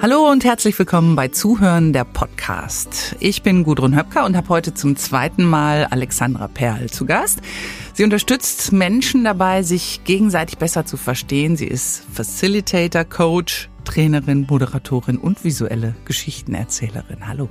Hallo 0.00 0.30
und 0.30 0.44
herzlich 0.44 0.78
willkommen 0.78 1.16
bei 1.16 1.26
Zuhören 1.26 1.92
der 1.92 2.04
Podcast. 2.04 3.16
Ich 3.18 3.42
bin 3.42 3.64
Gudrun 3.64 3.96
Höpker 3.96 4.24
und 4.26 4.36
habe 4.36 4.48
heute 4.48 4.72
zum 4.72 4.94
zweiten 4.94 5.42
Mal 5.42 5.86
Alexandra 5.86 6.46
Perl 6.46 6.88
zu 6.88 7.04
Gast. 7.04 7.40
Sie 7.94 8.04
unterstützt 8.04 8.70
Menschen 8.70 9.24
dabei, 9.24 9.64
sich 9.64 10.04
gegenseitig 10.04 10.56
besser 10.56 10.86
zu 10.86 10.96
verstehen. 10.96 11.56
Sie 11.56 11.66
ist 11.66 12.04
Facilitator, 12.12 13.04
Coach, 13.04 13.70
Trainerin, 13.84 14.46
Moderatorin 14.48 15.18
und 15.18 15.42
visuelle 15.42 15.96
Geschichtenerzählerin. 16.04 17.26
Hallo. 17.26 17.48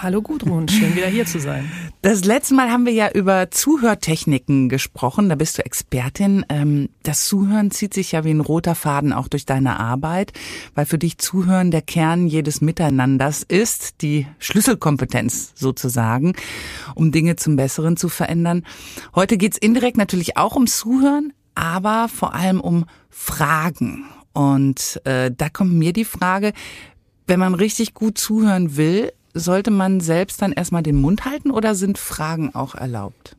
Hallo 0.00 0.22
Gudrun, 0.22 0.68
schön 0.68 0.94
wieder 0.94 1.08
hier 1.08 1.26
zu 1.26 1.40
sein. 1.40 1.70
Das 2.00 2.24
letzte 2.24 2.54
Mal 2.54 2.70
haben 2.70 2.86
wir 2.86 2.92
ja 2.92 3.10
über 3.10 3.50
Zuhörtechniken 3.50 4.68
gesprochen, 4.68 5.28
da 5.28 5.34
bist 5.34 5.58
du 5.58 5.64
Expertin. 5.64 6.46
Ähm, 6.48 6.90
das 7.02 7.26
Zuhören 7.26 7.72
zieht 7.72 7.92
sich 7.92 8.12
ja 8.12 8.22
wie 8.22 8.30
ein 8.30 8.38
roter 8.38 8.76
Faden 8.76 9.12
auch 9.12 9.26
durch 9.26 9.46
deine 9.46 9.80
Arbeit, 9.80 10.32
weil 10.76 10.86
für 10.86 10.96
dich 10.96 11.18
Zuhören 11.18 11.72
der 11.72 11.82
Kern 11.82 12.28
jedes 12.28 12.60
Miteinanders 12.60 13.42
ist, 13.42 14.00
die 14.00 14.28
Schlüsselkompetenz 14.38 15.54
sozusagen, 15.56 16.34
um 16.94 17.10
Dinge 17.10 17.34
zum 17.34 17.56
Besseren 17.56 17.96
zu 17.96 18.08
verändern. 18.08 18.64
Heute 19.16 19.36
geht's 19.36 19.58
indirekt 19.58 19.96
natürlich 19.96 20.36
auch 20.36 20.54
ums 20.54 20.78
Zuhören, 20.78 21.32
aber 21.56 22.08
vor 22.08 22.32
allem 22.32 22.60
um 22.60 22.84
Fragen. 23.10 24.04
Und 24.32 25.00
äh, 25.04 25.32
da 25.36 25.48
kommt 25.48 25.72
mir 25.72 25.92
die 25.92 26.04
Frage, 26.04 26.52
wenn 27.26 27.40
man 27.40 27.54
richtig 27.54 27.92
gut 27.92 28.18
zuhören 28.18 28.76
will, 28.76 29.12
sollte 29.38 29.70
man 29.70 30.00
selbst 30.00 30.42
dann 30.42 30.52
erstmal 30.52 30.82
den 30.82 30.96
Mund 30.96 31.24
halten 31.24 31.50
oder 31.50 31.74
sind 31.74 31.98
Fragen 31.98 32.54
auch 32.54 32.74
erlaubt? 32.74 33.36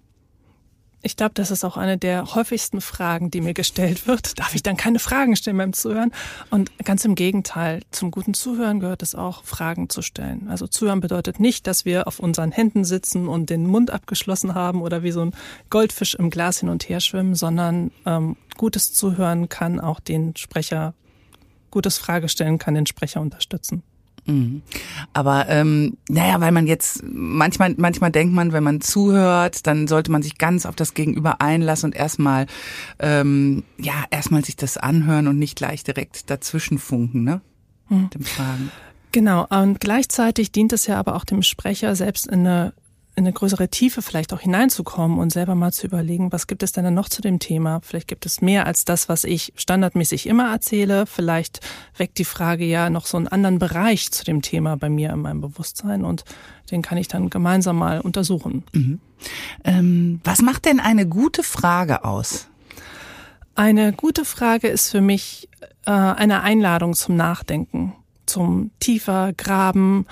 Ich 1.02 1.16
glaube, 1.16 1.32
das 1.34 1.50
ist 1.50 1.64
auch 1.64 1.78
eine 1.78 1.98
der 1.98 2.36
häufigsten 2.36 2.82
Fragen, 2.82 3.32
die 3.32 3.40
mir 3.40 3.54
gestellt 3.54 4.06
wird. 4.06 4.38
Darf 4.40 4.54
ich 4.54 4.64
dann 4.64 4.76
keine 4.76 5.00
Fragen 5.00 5.36
stellen 5.36 5.58
beim 5.58 5.74
Zuhören? 5.74 6.12
Und 6.50 6.78
ganz 6.84 7.06
im 7.06 7.16
Gegenteil, 7.16 7.82
zum 7.92 8.12
guten 8.12 8.34
Zuhören 8.34 8.82
gehört 8.82 9.02
es 9.02 9.16
auch, 9.16 9.44
Fragen 9.46 9.90
zu 9.90 10.02
stellen. 10.02 10.50
Also 10.50 10.68
Zuhören 10.68 11.00
bedeutet 11.00 11.40
nicht, 11.40 11.68
dass 11.68 11.86
wir 11.86 12.08
auf 12.08 12.20
unseren 12.20 12.52
Händen 12.52 12.84
sitzen 12.84 13.28
und 13.30 13.50
den 13.50 13.66
Mund 13.66 13.92
abgeschlossen 13.92 14.56
haben 14.56 14.82
oder 14.82 15.02
wie 15.02 15.12
so 15.12 15.22
ein 15.22 15.32
Goldfisch 15.70 16.16
im 16.16 16.30
Glas 16.30 16.60
hin 16.60 16.70
und 16.70 16.90
her 16.90 17.00
schwimmen, 17.00 17.36
sondern 17.36 17.92
ähm, 18.06 18.36
gutes 18.58 18.94
Zuhören 18.94 19.48
kann 19.48 19.80
auch 19.80 20.02
den 20.02 20.36
Sprecher, 20.36 20.94
gutes 21.72 21.98
Fragestellen 21.98 22.58
kann 22.58 22.74
den 22.74 22.88
Sprecher 22.88 23.22
unterstützen. 23.22 23.84
Mhm. 24.30 24.62
Aber 25.14 25.48
ähm, 25.50 25.98
naja, 26.08 26.40
weil 26.40 26.52
man 26.52 26.68
jetzt 26.68 27.04
manchmal 27.04 27.74
manchmal 27.78 28.12
denkt 28.12 28.34
man, 28.34 28.52
wenn 28.52 28.64
man 28.64 28.82
zuhört, 28.82 29.66
dann 29.68 29.88
sollte 29.88 30.12
man 30.12 30.22
sich 30.22 30.38
ganz 30.38 30.66
auf 30.66 30.76
das 30.76 30.94
Gegenüber 30.94 31.42
einlassen 31.42 31.88
und 31.88 31.96
erstmal 31.96 32.46
ähm, 33.00 33.64
ja 33.78 34.06
erstmal 34.12 34.46
sich 34.46 34.56
das 34.56 34.78
anhören 34.78 35.28
und 35.28 35.40
nicht 35.40 35.56
gleich 35.56 35.84
direkt 35.84 36.30
dazwischen 36.30 36.78
funken, 36.78 37.24
ne? 37.24 37.42
Mhm. 37.90 38.10
Dem 38.12 38.24
Fragen. 38.24 38.72
Genau, 39.12 39.48
und 39.50 39.80
gleichzeitig 39.80 40.52
dient 40.52 40.72
es 40.72 40.86
ja 40.86 41.00
aber 41.00 41.16
auch 41.16 41.26
dem 41.26 41.42
Sprecher 41.42 41.96
selbst 41.96 42.28
in 42.28 42.46
eine 42.46 42.74
in 43.20 43.26
eine 43.26 43.34
größere 43.34 43.68
Tiefe 43.68 44.02
vielleicht 44.02 44.32
auch 44.34 44.40
hineinzukommen 44.40 45.20
und 45.20 45.32
selber 45.32 45.54
mal 45.54 45.74
zu 45.74 45.86
überlegen, 45.86 46.32
was 46.32 46.48
gibt 46.48 46.64
es 46.64 46.72
denn 46.72 46.86
dann 46.86 46.94
noch 46.94 47.10
zu 47.10 47.22
dem 47.22 47.40
Thema? 47.40 47.82
Vielleicht 47.84 48.08
gibt 48.08 48.26
es 48.26 48.40
mehr 48.40 48.66
als 48.66 48.86
das, 48.86 49.10
was 49.10 49.26
ich 49.26 49.52
standardmäßig 49.58 50.26
immer 50.26 50.50
erzähle. 50.52 51.06
Vielleicht 51.06 51.60
weckt 51.98 52.18
die 52.18 52.26
Frage 52.26 52.64
ja 52.64 52.90
noch 52.90 53.06
so 53.06 53.18
einen 53.18 53.28
anderen 53.28 53.60
Bereich 53.60 54.10
zu 54.12 54.24
dem 54.24 54.42
Thema 54.42 54.78
bei 54.78 54.90
mir 54.90 55.12
in 55.12 55.20
meinem 55.20 55.42
Bewusstsein 55.42 56.06
und 56.06 56.24
den 56.72 56.82
kann 56.82 56.98
ich 56.98 57.10
dann 57.10 57.30
gemeinsam 57.30 57.78
mal 57.78 58.00
untersuchen. 58.00 58.64
Mhm. 58.72 59.00
Ähm, 59.66 60.22
was 60.24 60.42
macht 60.42 60.64
denn 60.64 60.80
eine 60.80 61.06
gute 61.06 61.44
Frage 61.44 62.06
aus? 62.06 62.48
Eine 63.54 63.92
gute 63.92 64.24
Frage 64.24 64.70
ist 64.70 64.92
für 64.92 65.02
mich 65.02 65.50
äh, 65.86 65.92
eine 65.92 66.42
Einladung 66.42 66.94
zum 66.94 67.18
Nachdenken, 67.18 67.92
zum 68.26 68.72
tiefer 68.80 69.34
Graben, 69.34 70.06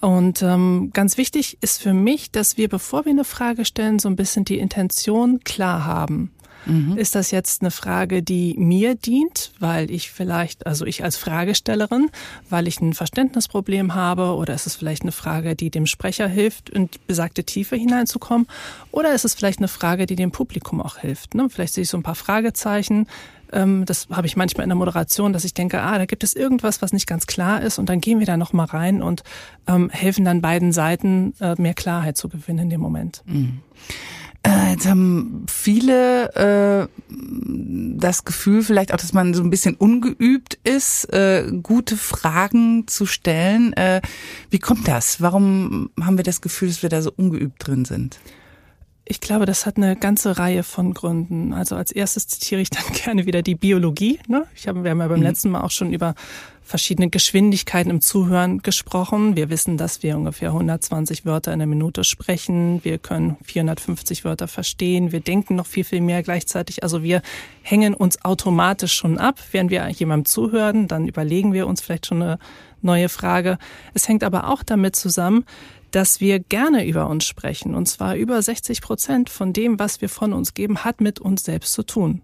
und 0.00 0.42
ähm, 0.42 0.90
ganz 0.92 1.16
wichtig 1.16 1.58
ist 1.60 1.80
für 1.82 1.92
mich, 1.92 2.30
dass 2.30 2.56
wir, 2.56 2.68
bevor 2.68 3.04
wir 3.04 3.12
eine 3.12 3.24
Frage 3.24 3.64
stellen, 3.64 3.98
so 3.98 4.08
ein 4.08 4.16
bisschen 4.16 4.44
die 4.44 4.58
Intention 4.58 5.40
klar 5.44 5.84
haben. 5.84 6.30
Mhm. 6.66 6.96
Ist 6.96 7.14
das 7.14 7.30
jetzt 7.30 7.62
eine 7.62 7.70
Frage, 7.70 8.22
die 8.22 8.54
mir 8.58 8.94
dient, 8.94 9.52
weil 9.58 9.90
ich 9.90 10.10
vielleicht, 10.10 10.66
also 10.66 10.84
ich 10.84 11.02
als 11.02 11.16
Fragestellerin, 11.16 12.10
weil 12.48 12.68
ich 12.68 12.80
ein 12.80 12.92
Verständnisproblem 12.92 13.94
habe, 13.94 14.34
oder 14.34 14.54
ist 14.54 14.66
es 14.66 14.76
vielleicht 14.76 15.02
eine 15.02 15.12
Frage, 15.12 15.56
die 15.56 15.70
dem 15.70 15.86
Sprecher 15.86 16.28
hilft, 16.28 16.68
in 16.68 16.88
besagte 17.06 17.44
Tiefe 17.44 17.76
hineinzukommen, 17.76 18.46
oder 18.90 19.14
ist 19.14 19.24
es 19.24 19.34
vielleicht 19.34 19.58
eine 19.58 19.68
Frage, 19.68 20.06
die 20.06 20.16
dem 20.16 20.32
Publikum 20.32 20.80
auch 20.80 20.98
hilft? 20.98 21.34
Ne? 21.34 21.48
Vielleicht 21.48 21.74
sehe 21.74 21.82
ich 21.82 21.90
so 21.90 21.96
ein 21.96 22.02
paar 22.02 22.14
Fragezeichen, 22.14 23.06
ähm, 23.52 23.84
das 23.84 24.08
habe 24.10 24.26
ich 24.26 24.36
manchmal 24.36 24.64
in 24.64 24.70
der 24.70 24.76
Moderation, 24.76 25.32
dass 25.32 25.44
ich 25.44 25.54
denke, 25.54 25.80
ah, 25.80 25.98
da 25.98 26.06
gibt 26.06 26.24
es 26.24 26.34
irgendwas, 26.34 26.82
was 26.82 26.92
nicht 26.92 27.06
ganz 27.06 27.26
klar 27.26 27.62
ist 27.62 27.78
und 27.78 27.88
dann 27.88 28.00
gehen 28.00 28.18
wir 28.18 28.26
da 28.26 28.36
noch 28.36 28.52
mal 28.52 28.64
rein 28.64 29.02
und 29.02 29.22
ähm, 29.66 29.90
helfen 29.90 30.24
dann 30.24 30.40
beiden 30.40 30.72
Seiten 30.72 31.34
äh, 31.40 31.60
mehr 31.60 31.74
Klarheit 31.74 32.16
zu 32.16 32.28
gewinnen 32.28 32.60
in 32.60 32.70
dem 32.70 32.80
Moment. 32.80 33.22
Mhm. 33.26 33.60
Äh, 34.42 34.72
jetzt 34.72 34.88
haben 34.88 35.44
viele 35.48 36.88
äh, 36.88 36.88
das 37.98 38.24
Gefühl, 38.24 38.62
vielleicht 38.62 38.94
auch, 38.94 38.96
dass 38.96 39.12
man 39.12 39.34
so 39.34 39.42
ein 39.42 39.50
bisschen 39.50 39.74
ungeübt 39.74 40.58
ist, 40.64 41.12
äh, 41.12 41.50
gute 41.62 41.96
Fragen 41.96 42.86
zu 42.86 43.04
stellen. 43.04 43.74
Äh, 43.74 44.00
wie 44.48 44.58
kommt 44.58 44.88
das? 44.88 45.20
Warum 45.20 45.90
haben 46.00 46.16
wir 46.16 46.24
das 46.24 46.40
Gefühl, 46.40 46.68
dass 46.68 46.82
wir 46.82 46.88
da 46.88 47.02
so 47.02 47.12
ungeübt 47.14 47.66
drin 47.66 47.84
sind? 47.84 48.18
Ich 49.10 49.20
glaube, 49.20 49.44
das 49.44 49.66
hat 49.66 49.76
eine 49.76 49.96
ganze 49.96 50.38
Reihe 50.38 50.62
von 50.62 50.94
Gründen. 50.94 51.52
Also 51.52 51.74
als 51.74 51.90
erstes 51.90 52.28
zitiere 52.28 52.60
ich 52.60 52.70
dann 52.70 52.84
gerne 52.92 53.26
wieder 53.26 53.42
die 53.42 53.56
Biologie. 53.56 54.20
Ne? 54.28 54.46
Ich 54.54 54.68
habe, 54.68 54.84
wir 54.84 54.92
haben 54.92 55.00
ja 55.00 55.08
beim 55.08 55.18
mhm. 55.18 55.24
letzten 55.24 55.50
Mal 55.50 55.62
auch 55.62 55.72
schon 55.72 55.92
über 55.92 56.14
verschiedene 56.62 57.10
Geschwindigkeiten 57.10 57.90
im 57.90 58.00
Zuhören 58.00 58.62
gesprochen. 58.62 59.34
Wir 59.34 59.50
wissen, 59.50 59.76
dass 59.76 60.04
wir 60.04 60.16
ungefähr 60.16 60.50
120 60.50 61.24
Wörter 61.26 61.52
in 61.52 61.58
der 61.58 61.66
Minute 61.66 62.04
sprechen. 62.04 62.84
Wir 62.84 62.98
können 62.98 63.36
450 63.42 64.24
Wörter 64.24 64.46
verstehen. 64.46 65.10
Wir 65.10 65.18
denken 65.18 65.56
noch 65.56 65.66
viel, 65.66 65.82
viel 65.82 66.02
mehr 66.02 66.22
gleichzeitig. 66.22 66.84
Also 66.84 67.02
wir 67.02 67.20
hängen 67.62 67.94
uns 67.94 68.24
automatisch 68.24 68.92
schon 68.92 69.18
ab. 69.18 69.40
Während 69.50 69.72
wir 69.72 69.88
jemandem 69.88 70.26
zuhören, 70.26 70.86
dann 70.86 71.08
überlegen 71.08 71.52
wir 71.52 71.66
uns 71.66 71.80
vielleicht 71.80 72.06
schon 72.06 72.22
eine 72.22 72.38
neue 72.80 73.08
Frage. 73.08 73.58
Es 73.92 74.06
hängt 74.06 74.22
aber 74.22 74.48
auch 74.48 74.62
damit 74.62 74.94
zusammen, 74.94 75.44
dass 75.90 76.20
wir 76.20 76.40
gerne 76.40 76.86
über 76.86 77.08
uns 77.08 77.26
sprechen. 77.26 77.74
Und 77.74 77.86
zwar 77.86 78.16
über 78.16 78.40
60 78.40 78.80
Prozent 78.80 79.30
von 79.30 79.52
dem, 79.52 79.78
was 79.78 80.00
wir 80.00 80.08
von 80.08 80.32
uns 80.32 80.54
geben, 80.54 80.84
hat 80.84 81.00
mit 81.00 81.20
uns 81.20 81.44
selbst 81.44 81.72
zu 81.72 81.82
tun. 81.82 82.22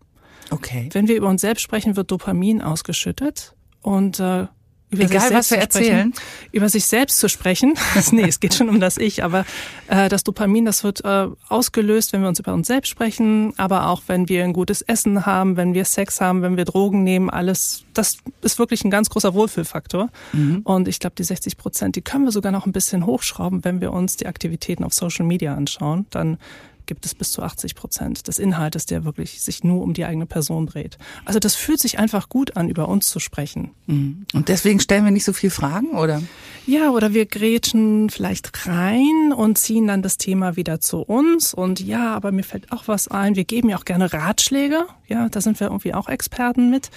Okay. 0.50 0.88
Wenn 0.92 1.08
wir 1.08 1.16
über 1.16 1.28
uns 1.28 1.40
selbst 1.40 1.62
sprechen, 1.62 1.96
wird 1.96 2.10
Dopamin 2.10 2.62
ausgeschüttet 2.62 3.54
und 3.82 4.20
äh, 4.20 4.46
über 4.96 5.04
Egal, 5.04 5.32
was 5.32 5.50
wir 5.50 5.58
erzählen. 5.58 6.12
Über 6.52 6.68
sich 6.68 6.86
selbst 6.86 7.18
zu 7.18 7.28
sprechen. 7.28 7.74
nee, 8.10 8.28
es 8.28 8.40
geht 8.40 8.54
schon 8.54 8.68
um 8.68 8.80
das 8.80 8.96
Ich, 8.96 9.22
aber 9.22 9.44
äh, 9.88 10.08
das 10.08 10.24
Dopamin, 10.24 10.64
das 10.64 10.84
wird 10.84 11.04
äh, 11.04 11.28
ausgelöst, 11.48 12.12
wenn 12.12 12.22
wir 12.22 12.28
uns 12.28 12.38
über 12.38 12.52
uns 12.52 12.66
selbst 12.66 12.88
sprechen, 12.88 13.52
aber 13.56 13.88
auch 13.88 14.02
wenn 14.06 14.28
wir 14.28 14.44
ein 14.44 14.52
gutes 14.52 14.82
Essen 14.82 15.26
haben, 15.26 15.56
wenn 15.56 15.74
wir 15.74 15.84
Sex 15.84 16.20
haben, 16.20 16.42
wenn 16.42 16.56
wir 16.56 16.64
Drogen 16.64 17.04
nehmen, 17.04 17.30
alles, 17.30 17.84
das 17.94 18.18
ist 18.42 18.58
wirklich 18.58 18.84
ein 18.84 18.90
ganz 18.90 19.10
großer 19.10 19.34
Wohlfühlfaktor. 19.34 20.08
Mhm. 20.32 20.60
Und 20.64 20.88
ich 20.88 20.98
glaube, 20.98 21.16
die 21.16 21.24
60 21.24 21.56
Prozent, 21.56 21.96
die 21.96 22.02
können 22.02 22.24
wir 22.24 22.32
sogar 22.32 22.52
noch 22.52 22.66
ein 22.66 22.72
bisschen 22.72 23.06
hochschrauben, 23.06 23.64
wenn 23.64 23.80
wir 23.80 23.92
uns 23.92 24.16
die 24.16 24.26
Aktivitäten 24.26 24.84
auf 24.84 24.92
Social 24.92 25.26
Media 25.26 25.54
anschauen. 25.54 26.06
Dann 26.10 26.38
gibt 26.86 27.04
es 27.06 27.14
bis 27.14 27.32
zu 27.32 27.42
80 27.42 27.74
Prozent 27.74 28.28
des 28.28 28.38
Inhaltes, 28.38 28.86
der 28.86 29.04
wirklich 29.04 29.42
sich 29.42 29.64
nur 29.64 29.82
um 29.82 29.92
die 29.92 30.04
eigene 30.04 30.26
Person 30.26 30.66
dreht. 30.66 30.98
Also 31.24 31.38
das 31.38 31.54
fühlt 31.54 31.80
sich 31.80 31.98
einfach 31.98 32.28
gut 32.28 32.56
an, 32.56 32.68
über 32.68 32.88
uns 32.88 33.08
zu 33.08 33.20
sprechen. 33.20 33.72
Mhm. 33.86 34.26
Und 34.32 34.48
deswegen 34.48 34.80
stellen 34.80 35.04
wir 35.04 35.10
nicht 35.10 35.24
so 35.24 35.32
viel 35.32 35.50
Fragen, 35.50 35.90
oder? 35.90 36.22
Ja, 36.66 36.90
oder 36.90 37.12
wir 37.12 37.26
grätschen 37.26 38.10
vielleicht 38.10 38.66
rein 38.66 39.32
und 39.36 39.58
ziehen 39.58 39.86
dann 39.86 40.02
das 40.02 40.18
Thema 40.18 40.56
wieder 40.56 40.80
zu 40.80 40.98
uns. 40.98 41.54
Und 41.54 41.80
ja, 41.80 42.14
aber 42.14 42.32
mir 42.32 42.44
fällt 42.44 42.72
auch 42.72 42.88
was 42.88 43.08
ein. 43.08 43.36
Wir 43.36 43.44
geben 43.44 43.68
ja 43.68 43.76
auch 43.76 43.84
gerne 43.84 44.12
Ratschläge. 44.12 44.86
Ja, 45.06 45.28
da 45.28 45.40
sind 45.40 45.60
wir 45.60 45.68
irgendwie 45.68 45.94
auch 45.94 46.08
Experten 46.08 46.70
mit. 46.70 46.90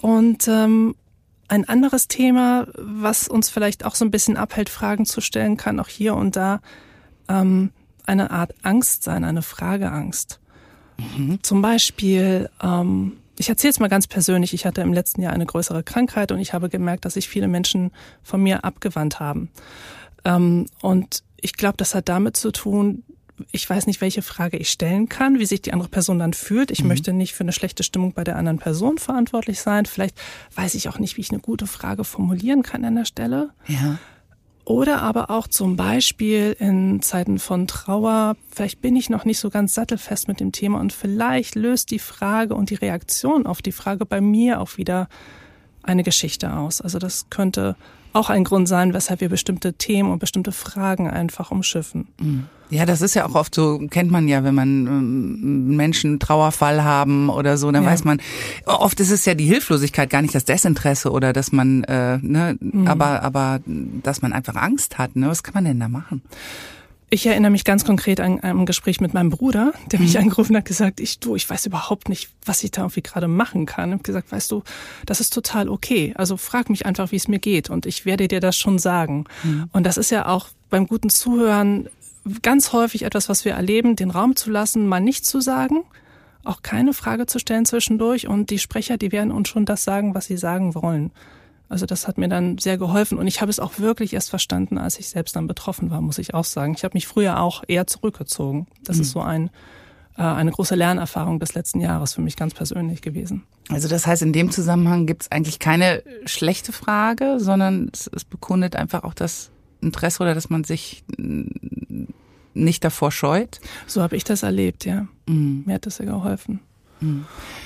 Und 0.00 0.48
ähm, 0.48 0.94
ein 1.48 1.68
anderes 1.68 2.08
Thema, 2.08 2.66
was 2.76 3.28
uns 3.28 3.50
vielleicht 3.50 3.84
auch 3.84 3.94
so 3.94 4.04
ein 4.04 4.10
bisschen 4.10 4.36
abhält, 4.36 4.68
Fragen 4.68 5.04
zu 5.04 5.20
stellen, 5.20 5.56
kann 5.56 5.80
auch 5.80 5.88
hier 5.88 6.14
und 6.14 6.36
da 6.36 6.60
ähm, 7.28 7.70
eine 8.04 8.30
Art 8.30 8.54
Angst 8.62 9.02
sein, 9.02 9.24
eine 9.24 9.42
Frageangst. 9.42 10.40
Mhm. 11.16 11.42
Zum 11.42 11.62
Beispiel, 11.62 12.48
ähm, 12.62 13.18
ich 13.38 13.48
erzähle 13.48 13.70
es 13.70 13.80
mal 13.80 13.88
ganz 13.88 14.06
persönlich, 14.06 14.54
ich 14.54 14.66
hatte 14.66 14.80
im 14.80 14.92
letzten 14.92 15.22
Jahr 15.22 15.32
eine 15.32 15.46
größere 15.46 15.82
Krankheit 15.82 16.30
und 16.32 16.38
ich 16.38 16.52
habe 16.52 16.68
gemerkt, 16.68 17.04
dass 17.04 17.14
sich 17.14 17.28
viele 17.28 17.48
Menschen 17.48 17.90
von 18.22 18.42
mir 18.42 18.64
abgewandt 18.64 19.20
haben. 19.20 19.50
Ähm, 20.24 20.66
und 20.80 21.22
ich 21.40 21.54
glaube, 21.54 21.76
das 21.76 21.94
hat 21.94 22.08
damit 22.08 22.36
zu 22.36 22.52
tun, 22.52 23.02
ich 23.50 23.68
weiß 23.68 23.86
nicht, 23.86 24.00
welche 24.00 24.22
Frage 24.22 24.56
ich 24.56 24.70
stellen 24.70 25.08
kann, 25.08 25.38
wie 25.38 25.46
sich 25.46 25.60
die 25.60 25.72
andere 25.72 25.88
Person 25.88 26.20
dann 26.20 26.32
fühlt. 26.34 26.70
Ich 26.70 26.82
mhm. 26.82 26.88
möchte 26.88 27.12
nicht 27.12 27.34
für 27.34 27.42
eine 27.42 27.52
schlechte 27.52 27.82
Stimmung 27.82 28.12
bei 28.12 28.22
der 28.22 28.36
anderen 28.36 28.58
Person 28.58 28.98
verantwortlich 28.98 29.60
sein. 29.60 29.86
Vielleicht 29.86 30.16
weiß 30.54 30.74
ich 30.74 30.88
auch 30.88 30.98
nicht, 30.98 31.16
wie 31.16 31.22
ich 31.22 31.30
eine 31.30 31.40
gute 31.40 31.66
Frage 31.66 32.04
formulieren 32.04 32.62
kann 32.62 32.84
an 32.84 32.94
der 32.94 33.04
Stelle. 33.04 33.50
Ja. 33.66 33.98
Oder 34.64 35.02
aber 35.02 35.28
auch 35.28 35.46
zum 35.46 35.76
Beispiel 35.76 36.56
in 36.58 37.02
Zeiten 37.02 37.38
von 37.38 37.66
Trauer, 37.66 38.36
vielleicht 38.50 38.80
bin 38.80 38.96
ich 38.96 39.10
noch 39.10 39.26
nicht 39.26 39.38
so 39.38 39.50
ganz 39.50 39.74
sattelfest 39.74 40.26
mit 40.26 40.40
dem 40.40 40.52
Thema 40.52 40.80
und 40.80 40.92
vielleicht 40.92 41.54
löst 41.54 41.90
die 41.90 41.98
Frage 41.98 42.54
und 42.54 42.70
die 42.70 42.76
Reaktion 42.76 43.46
auf 43.46 43.60
die 43.60 43.72
Frage 43.72 44.06
bei 44.06 44.22
mir 44.22 44.60
auch 44.60 44.78
wieder 44.78 45.08
eine 45.84 46.02
Geschichte 46.02 46.54
aus. 46.54 46.80
Also 46.80 46.98
das 46.98 47.26
könnte 47.30 47.76
auch 48.12 48.30
ein 48.30 48.44
Grund 48.44 48.68
sein, 48.68 48.94
weshalb 48.94 49.20
wir 49.20 49.28
bestimmte 49.28 49.74
Themen 49.74 50.10
und 50.10 50.20
bestimmte 50.20 50.52
Fragen 50.52 51.10
einfach 51.10 51.50
umschiffen. 51.50 52.06
Mhm. 52.20 52.46
Ja, 52.70 52.86
das 52.86 53.02
ist 53.02 53.14
ja 53.14 53.26
auch 53.26 53.34
oft 53.34 53.54
so, 53.54 53.78
kennt 53.90 54.10
man 54.10 54.26
ja, 54.26 54.42
wenn 54.42 54.54
man 54.54 54.86
ähm, 54.86 55.76
Menschen 55.76 56.12
einen 56.12 56.20
Trauerfall 56.20 56.82
haben 56.82 57.28
oder 57.28 57.56
so, 57.58 57.70
dann 57.70 57.84
ja. 57.84 57.90
weiß 57.90 58.04
man, 58.04 58.20
oft 58.66 58.98
ist 59.00 59.10
es 59.10 59.24
ja 59.26 59.34
die 59.34 59.44
Hilflosigkeit, 59.44 60.10
gar 60.10 60.22
nicht 60.22 60.34
das 60.34 60.44
Desinteresse 60.44 61.10
oder 61.10 61.32
dass 61.32 61.52
man, 61.52 61.84
äh, 61.84 62.18
ne, 62.22 62.56
mhm. 62.60 62.86
aber, 62.88 63.22
aber 63.22 63.60
dass 63.66 64.22
man 64.22 64.32
einfach 64.32 64.56
Angst 64.56 64.98
hat. 64.98 65.14
Ne? 65.14 65.28
Was 65.28 65.42
kann 65.42 65.54
man 65.54 65.64
denn 65.64 65.80
da 65.80 65.88
machen? 65.88 66.22
Ich 67.10 67.26
erinnere 67.26 67.50
mich 67.50 67.64
ganz 67.64 67.84
konkret 67.84 68.18
an 68.18 68.40
ein 68.40 68.66
Gespräch 68.66 69.00
mit 69.00 69.14
meinem 69.14 69.30
Bruder, 69.30 69.72
der 69.92 70.00
mich 70.00 70.14
mhm. 70.14 70.20
angerufen 70.20 70.56
hat, 70.56 70.64
gesagt, 70.64 71.00
ich 71.00 71.20
du, 71.20 71.36
ich 71.36 71.48
weiß 71.48 71.66
überhaupt 71.66 72.08
nicht, 72.08 72.30
was 72.44 72.64
ich 72.64 72.70
da 72.70 72.82
irgendwie 72.82 73.02
gerade 73.02 73.28
machen 73.28 73.66
kann. 73.66 73.90
Ich 73.90 73.94
habe 73.94 74.02
gesagt, 74.02 74.32
weißt 74.32 74.50
du, 74.50 74.62
das 75.06 75.20
ist 75.20 75.32
total 75.32 75.68
okay. 75.68 76.12
Also 76.16 76.36
frag 76.36 76.70
mich 76.70 76.86
einfach, 76.86 77.12
wie 77.12 77.16
es 77.16 77.28
mir 77.28 77.38
geht 77.38 77.70
und 77.70 77.86
ich 77.86 78.04
werde 78.04 78.26
dir 78.26 78.40
das 78.40 78.56
schon 78.56 78.78
sagen. 78.78 79.26
Mhm. 79.42 79.68
Und 79.72 79.84
das 79.84 79.96
ist 79.96 80.10
ja 80.10 80.26
auch 80.26 80.48
beim 80.70 80.86
guten 80.86 81.10
Zuhören 81.10 81.88
ganz 82.42 82.72
häufig 82.72 83.02
etwas, 83.02 83.28
was 83.28 83.44
wir 83.44 83.52
erleben, 83.52 83.96
den 83.96 84.10
Raum 84.10 84.34
zu 84.34 84.50
lassen, 84.50 84.86
mal 84.86 85.00
nichts 85.00 85.28
zu 85.28 85.40
sagen, 85.40 85.84
auch 86.42 86.62
keine 86.62 86.94
Frage 86.94 87.26
zu 87.26 87.38
stellen 87.38 87.66
zwischendurch 87.66 88.28
und 88.28 88.50
die 88.50 88.58
Sprecher, 88.58 88.96
die 88.96 89.12
werden 89.12 89.30
uns 89.30 89.48
schon 89.48 89.66
das 89.66 89.84
sagen, 89.84 90.14
was 90.14 90.26
sie 90.26 90.36
sagen 90.36 90.74
wollen. 90.74 91.10
Also 91.74 91.86
das 91.86 92.06
hat 92.06 92.18
mir 92.18 92.28
dann 92.28 92.58
sehr 92.58 92.78
geholfen 92.78 93.18
und 93.18 93.26
ich 93.26 93.40
habe 93.40 93.50
es 93.50 93.58
auch 93.58 93.80
wirklich 93.80 94.12
erst 94.12 94.30
verstanden, 94.30 94.78
als 94.78 94.96
ich 95.00 95.08
selbst 95.08 95.34
dann 95.34 95.48
betroffen 95.48 95.90
war, 95.90 96.00
muss 96.00 96.18
ich 96.18 96.32
auch 96.32 96.44
sagen. 96.44 96.74
Ich 96.76 96.84
habe 96.84 96.94
mich 96.94 97.08
früher 97.08 97.40
auch 97.40 97.64
eher 97.66 97.88
zurückgezogen. 97.88 98.68
Das 98.84 98.98
mhm. 98.98 99.02
ist 99.02 99.10
so 99.10 99.20
ein 99.20 99.50
äh, 100.16 100.22
eine 100.22 100.52
große 100.52 100.76
Lernerfahrung 100.76 101.40
des 101.40 101.54
letzten 101.54 101.80
Jahres 101.80 102.14
für 102.14 102.20
mich 102.20 102.36
ganz 102.36 102.54
persönlich 102.54 103.02
gewesen. 103.02 103.42
Also 103.70 103.88
das 103.88 104.06
heißt, 104.06 104.22
in 104.22 104.32
dem 104.32 104.52
Zusammenhang 104.52 105.06
gibt 105.06 105.22
es 105.22 105.32
eigentlich 105.32 105.58
keine 105.58 106.04
schlechte 106.26 106.70
Frage, 106.70 107.40
sondern 107.40 107.90
es, 107.92 108.08
es 108.14 108.24
bekundet 108.24 108.76
einfach 108.76 109.02
auch 109.02 109.14
das 109.14 109.50
Interesse 109.80 110.22
oder 110.22 110.36
dass 110.36 110.50
man 110.50 110.62
sich 110.62 111.02
nicht 112.54 112.84
davor 112.84 113.10
scheut. 113.10 113.60
So 113.88 114.00
habe 114.00 114.14
ich 114.14 114.22
das 114.22 114.44
erlebt, 114.44 114.84
ja. 114.84 115.08
Mhm. 115.26 115.64
Mir 115.66 115.74
hat 115.74 115.86
das 115.86 115.96
sehr 115.96 116.06
geholfen. 116.06 116.60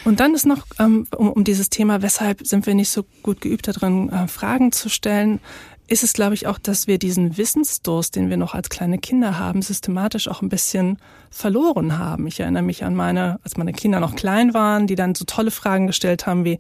Und 0.04 0.20
dann 0.20 0.34
ist 0.34 0.46
noch, 0.46 0.64
ähm, 0.78 1.06
um, 1.16 1.30
um 1.30 1.44
dieses 1.44 1.70
Thema, 1.70 2.02
weshalb 2.02 2.46
sind 2.46 2.66
wir 2.66 2.74
nicht 2.74 2.90
so 2.90 3.04
gut 3.22 3.40
geübt 3.40 3.68
darin, 3.68 4.10
äh, 4.10 4.28
Fragen 4.28 4.72
zu 4.72 4.88
stellen, 4.88 5.40
ist 5.88 6.04
es, 6.04 6.12
glaube 6.12 6.34
ich, 6.34 6.46
auch, 6.46 6.58
dass 6.58 6.86
wir 6.86 6.98
diesen 6.98 7.36
Wissensdurst, 7.38 8.14
den 8.14 8.28
wir 8.28 8.36
noch 8.36 8.54
als 8.54 8.68
kleine 8.68 8.98
Kinder 8.98 9.38
haben, 9.38 9.62
systematisch 9.62 10.28
auch 10.28 10.42
ein 10.42 10.50
bisschen 10.50 10.98
verloren 11.30 11.98
haben. 11.98 12.26
Ich 12.26 12.40
erinnere 12.40 12.62
mich 12.62 12.84
an 12.84 12.94
meine, 12.94 13.38
als 13.42 13.56
meine 13.56 13.72
Kinder 13.72 14.00
noch 14.00 14.14
klein 14.14 14.54
waren, 14.54 14.86
die 14.86 14.94
dann 14.94 15.14
so 15.14 15.24
tolle 15.24 15.50
Fragen 15.50 15.86
gestellt 15.86 16.26
haben 16.26 16.44
wie, 16.44 16.58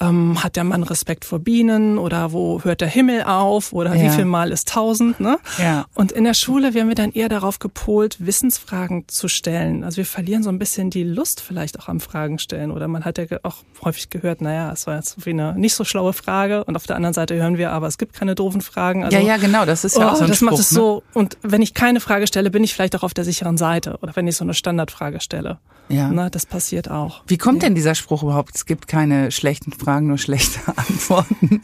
ähm, 0.00 0.42
hat 0.42 0.56
der 0.56 0.64
Mann 0.64 0.82
Respekt 0.82 1.24
vor 1.24 1.40
Bienen 1.40 1.98
oder 1.98 2.32
wo 2.32 2.62
hört 2.62 2.80
der 2.80 2.88
Himmel 2.88 3.22
auf 3.24 3.72
oder 3.72 3.94
ja. 3.94 4.04
wie 4.04 4.10
viel 4.10 4.24
Mal 4.24 4.52
ist 4.52 4.68
tausend, 4.68 5.20
ne? 5.20 5.38
Ja. 5.58 5.86
Und 5.94 6.12
in 6.12 6.24
der 6.24 6.34
Schule 6.34 6.74
werden 6.74 6.88
wir 6.88 6.94
dann 6.94 7.12
eher 7.12 7.28
darauf 7.28 7.58
gepolt, 7.58 8.24
Wissensfragen 8.24 9.08
zu 9.08 9.28
stellen. 9.28 9.82
Also 9.82 9.98
wir 9.98 10.06
verlieren 10.06 10.42
so 10.42 10.50
ein 10.50 10.58
bisschen 10.58 10.90
die 10.90 11.04
Lust 11.04 11.40
vielleicht 11.40 11.78
auch 11.80 11.88
am 11.88 12.00
Fragen 12.00 12.38
stellen 12.38 12.70
oder 12.70 12.86
man 12.86 13.04
hat 13.04 13.18
ja 13.18 13.24
auch 13.42 13.56
häufig 13.82 14.10
gehört, 14.10 14.40
naja, 14.40 14.72
es 14.72 14.86
war 14.86 14.96
jetzt 14.96 15.26
wie 15.26 15.30
eine 15.30 15.54
nicht 15.58 15.74
so 15.74 15.84
schlaue 15.84 16.12
Frage 16.12 16.64
und 16.64 16.76
auf 16.76 16.86
der 16.86 16.96
anderen 16.96 17.14
Seite 17.14 17.34
hören 17.34 17.58
wir, 17.58 17.72
aber 17.72 17.86
es 17.86 17.98
gibt 17.98 18.12
keine 18.12 18.34
doofen 18.34 18.60
Fragen. 18.68 19.04
Also, 19.04 19.16
ja, 19.16 19.22
ja, 19.22 19.36
genau, 19.36 19.64
das 19.64 19.84
ist 19.84 19.96
ja 19.96 20.06
oh, 20.06 20.10
auch 20.10 20.16
so 20.16 20.22
ein 20.22 20.28
Das 20.28 20.38
Spruch, 20.38 20.50
macht 20.50 20.60
es 20.60 20.72
ne? 20.72 20.76
so 20.76 21.02
und 21.14 21.36
wenn 21.42 21.62
ich 21.62 21.74
keine 21.74 22.00
Frage 22.00 22.26
stelle, 22.26 22.50
bin 22.50 22.62
ich 22.62 22.74
vielleicht 22.74 22.94
auch 22.96 23.02
auf 23.02 23.14
der 23.14 23.24
sicheren 23.24 23.56
Seite 23.56 23.98
oder 24.02 24.14
wenn 24.16 24.26
ich 24.28 24.36
so 24.36 24.44
eine 24.44 24.54
Standardfrage 24.54 25.20
stelle. 25.20 25.58
Ja. 25.88 26.10
Na, 26.12 26.28
das 26.28 26.44
passiert 26.44 26.90
auch. 26.90 27.22
Wie 27.26 27.38
kommt 27.38 27.62
ja. 27.62 27.68
denn 27.68 27.74
dieser 27.74 27.94
Spruch 27.94 28.22
überhaupt? 28.22 28.54
Es 28.54 28.66
gibt 28.66 28.88
keine 28.88 29.30
schlechten 29.30 29.72
Fragen, 29.72 30.06
nur 30.06 30.18
schlechte 30.18 30.60
Antworten. 30.76 31.62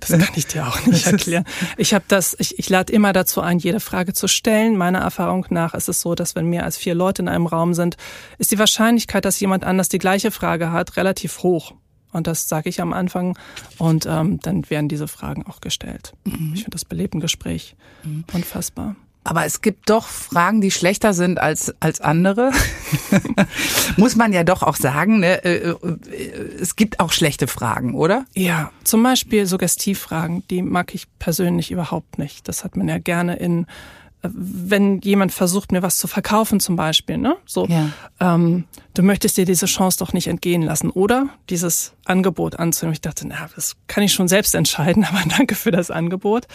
Das 0.00 0.10
kann 0.10 0.34
ich 0.34 0.46
dir 0.46 0.66
auch 0.66 0.84
nicht 0.86 1.06
erklären. 1.06 1.44
Ich 1.78 1.94
habe 1.94 2.04
das, 2.08 2.36
ich, 2.38 2.58
ich 2.58 2.68
lade 2.68 2.92
immer 2.92 3.12
dazu 3.12 3.40
ein, 3.40 3.58
jede 3.58 3.80
Frage 3.80 4.12
zu 4.12 4.28
stellen. 4.28 4.76
Meiner 4.76 4.98
Erfahrung 4.98 5.46
nach 5.50 5.74
ist 5.74 5.88
es 5.88 6.02
so, 6.02 6.14
dass 6.14 6.34
wenn 6.34 6.46
mehr 6.46 6.64
als 6.64 6.76
vier 6.76 6.94
Leute 6.94 7.22
in 7.22 7.28
einem 7.28 7.46
Raum 7.46 7.72
sind, 7.72 7.96
ist 8.38 8.52
die 8.52 8.58
Wahrscheinlichkeit, 8.58 9.24
dass 9.24 9.40
jemand 9.40 9.64
anders 9.64 9.88
die 9.88 9.98
gleiche 9.98 10.30
Frage 10.30 10.70
hat, 10.70 10.96
relativ 10.96 11.42
hoch. 11.42 11.72
Und 12.12 12.26
das 12.26 12.48
sage 12.48 12.68
ich 12.68 12.80
am 12.80 12.92
Anfang. 12.92 13.36
Und 13.78 14.06
ähm, 14.06 14.38
dann 14.40 14.68
werden 14.70 14.88
diese 14.88 15.08
Fragen 15.08 15.44
auch 15.46 15.60
gestellt. 15.60 16.12
Mhm. 16.24 16.52
Ich 16.54 16.62
finde 16.62 16.70
das 16.70 16.84
belebt 16.84 17.14
ein 17.14 17.20
Gespräch. 17.20 17.74
Mhm. 18.04 18.24
Unfassbar. 18.32 18.96
Aber 19.24 19.44
es 19.44 19.60
gibt 19.60 19.88
doch 19.88 20.08
Fragen, 20.08 20.60
die 20.60 20.72
schlechter 20.72 21.14
sind 21.14 21.38
als, 21.38 21.72
als 21.78 22.00
andere. 22.00 22.50
Muss 23.96 24.16
man 24.16 24.32
ja 24.32 24.42
doch 24.42 24.64
auch 24.64 24.74
sagen. 24.74 25.20
Ne? 25.20 25.44
Äh, 25.44 25.70
äh, 25.70 25.76
es 26.60 26.74
gibt 26.74 26.98
auch 26.98 27.12
schlechte 27.12 27.46
Fragen, 27.46 27.94
oder? 27.94 28.24
Ja, 28.34 28.72
zum 28.82 29.02
Beispiel 29.04 29.46
Suggestivfragen, 29.46 30.42
die 30.48 30.62
mag 30.62 30.92
ich 30.94 31.06
persönlich 31.20 31.70
überhaupt 31.70 32.18
nicht. 32.18 32.48
Das 32.48 32.64
hat 32.64 32.76
man 32.76 32.88
ja 32.88 32.98
gerne 32.98 33.36
in, 33.36 33.66
wenn 34.22 35.00
jemand 35.00 35.32
versucht, 35.32 35.72
mir 35.72 35.82
was 35.82 35.96
zu 35.96 36.06
verkaufen 36.06 36.60
zum 36.60 36.76
Beispiel. 36.76 37.18
Ne? 37.18 37.36
So, 37.44 37.66
ja. 37.66 37.88
ähm, 38.20 38.64
du 38.94 39.02
möchtest 39.02 39.36
dir 39.36 39.44
diese 39.44 39.66
Chance 39.66 39.98
doch 39.98 40.12
nicht 40.12 40.28
entgehen 40.28 40.62
lassen, 40.62 40.90
oder? 40.90 41.28
Dieses 41.50 41.94
Angebot 42.04 42.58
anzunehmen. 42.58 42.92
Ich 42.92 43.00
dachte, 43.00 43.26
na, 43.26 43.48
das 43.54 43.76
kann 43.88 44.04
ich 44.04 44.12
schon 44.12 44.28
selbst 44.28 44.54
entscheiden, 44.54 45.04
aber 45.08 45.22
danke 45.28 45.54
für 45.54 45.72
das 45.72 45.90
Angebot. 45.90 46.46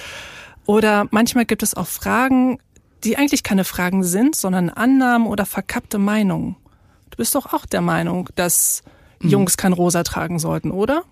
Oder 0.66 1.08
manchmal 1.12 1.46
gibt 1.46 1.64
es 1.64 1.74
auch 1.74 1.88
Fragen, 1.88 2.60
die 3.04 3.18
eigentlich 3.18 3.44
keine 3.44 3.64
Fragen 3.64 4.04
sind, 4.04 4.36
sondern 4.36 4.70
Annahmen 4.70 5.28
oder 5.28 5.46
verkappte 5.46 5.98
Meinungen. 5.98 6.56
Du 7.10 7.18
bist 7.18 7.36
doch 7.36 7.54
auch 7.54 7.66
der 7.66 7.82
Meinung, 7.82 8.30
dass 8.36 8.84
mhm. 9.20 9.30
Jungs 9.30 9.58
kein 9.58 9.74
Rosa 9.74 10.04
tragen 10.04 10.40
sollten, 10.40 10.72
oder? 10.72 11.04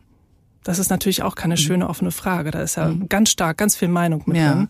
Das 0.63 0.79
ist 0.79 0.89
natürlich 0.89 1.21
auch 1.21 1.35
keine 1.35 1.53
mhm. 1.53 1.59
schöne 1.59 1.89
offene 1.89 2.11
Frage. 2.11 2.51
Da 2.51 2.61
ist 2.61 2.75
ja 2.75 2.87
mhm. 2.87 3.07
ganz 3.07 3.29
stark, 3.29 3.57
ganz 3.57 3.75
viel 3.75 3.87
Meinung 3.87 4.23
mit 4.25 4.37
ja. 4.37 4.53
drin. 4.53 4.69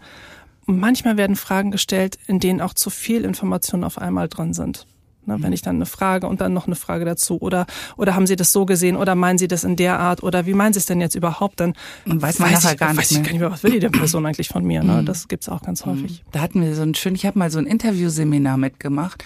Manchmal 0.65 1.17
werden 1.17 1.35
Fragen 1.35 1.71
gestellt, 1.71 2.17
in 2.27 2.39
denen 2.39 2.61
auch 2.61 2.73
zu 2.73 2.89
viel 2.89 3.23
Information 3.23 3.83
auf 3.83 3.97
einmal 3.99 4.27
drin 4.27 4.53
sind. 4.53 4.87
Ne, 5.27 5.37
wenn 5.39 5.53
ich 5.53 5.63
dann 5.63 5.77
eine 5.77 5.87
Frage 5.87 6.27
und 6.27 6.41
dann 6.41 6.53
noch 6.53 6.67
eine 6.67 6.75
Frage 6.75 7.03
dazu 7.03 7.39
oder 7.41 7.65
oder 7.97 8.15
haben 8.15 8.27
Sie 8.27 8.35
das 8.35 8.51
so 8.51 8.65
gesehen 8.65 8.95
oder 8.95 9.15
meinen 9.15 9.39
Sie 9.39 9.47
das 9.47 9.63
in 9.63 9.75
der 9.75 9.99
Art 9.99 10.21
oder 10.21 10.45
wie 10.45 10.53
meinen 10.53 10.73
Sie 10.73 10.79
es 10.79 10.85
denn 10.85 11.01
jetzt 11.01 11.15
überhaupt? 11.15 11.59
Dann 11.59 11.73
und 12.05 12.21
weiß 12.21 12.37
man 12.39 12.51
weiß 12.51 12.63
nachher 12.63 12.73
ich, 12.73 12.79
gar 12.79 12.89
nicht 12.89 12.97
weiß. 12.99 13.11
Ich 13.11 13.23
gar 13.23 13.31
nicht 13.31 13.39
mehr, 13.39 13.51
was 13.51 13.63
will 13.63 13.71
die 13.71 13.79
denn 13.79 13.91
Person 13.91 14.25
eigentlich 14.27 14.49
von 14.49 14.63
mir? 14.63 14.83
Ne? 14.83 15.01
Mhm. 15.01 15.05
Das 15.05 15.27
gibt's 15.27 15.49
auch 15.49 15.61
ganz 15.61 15.85
häufig. 15.85 16.23
Da 16.31 16.41
hatten 16.41 16.61
wir 16.61 16.75
so 16.75 16.83
ein 16.83 16.93
schön, 16.93 17.15
ich 17.15 17.25
habe 17.25 17.39
mal 17.39 17.49
so 17.49 17.57
ein 17.57 17.65
Interviewseminar 17.65 18.57
mitgemacht 18.57 19.23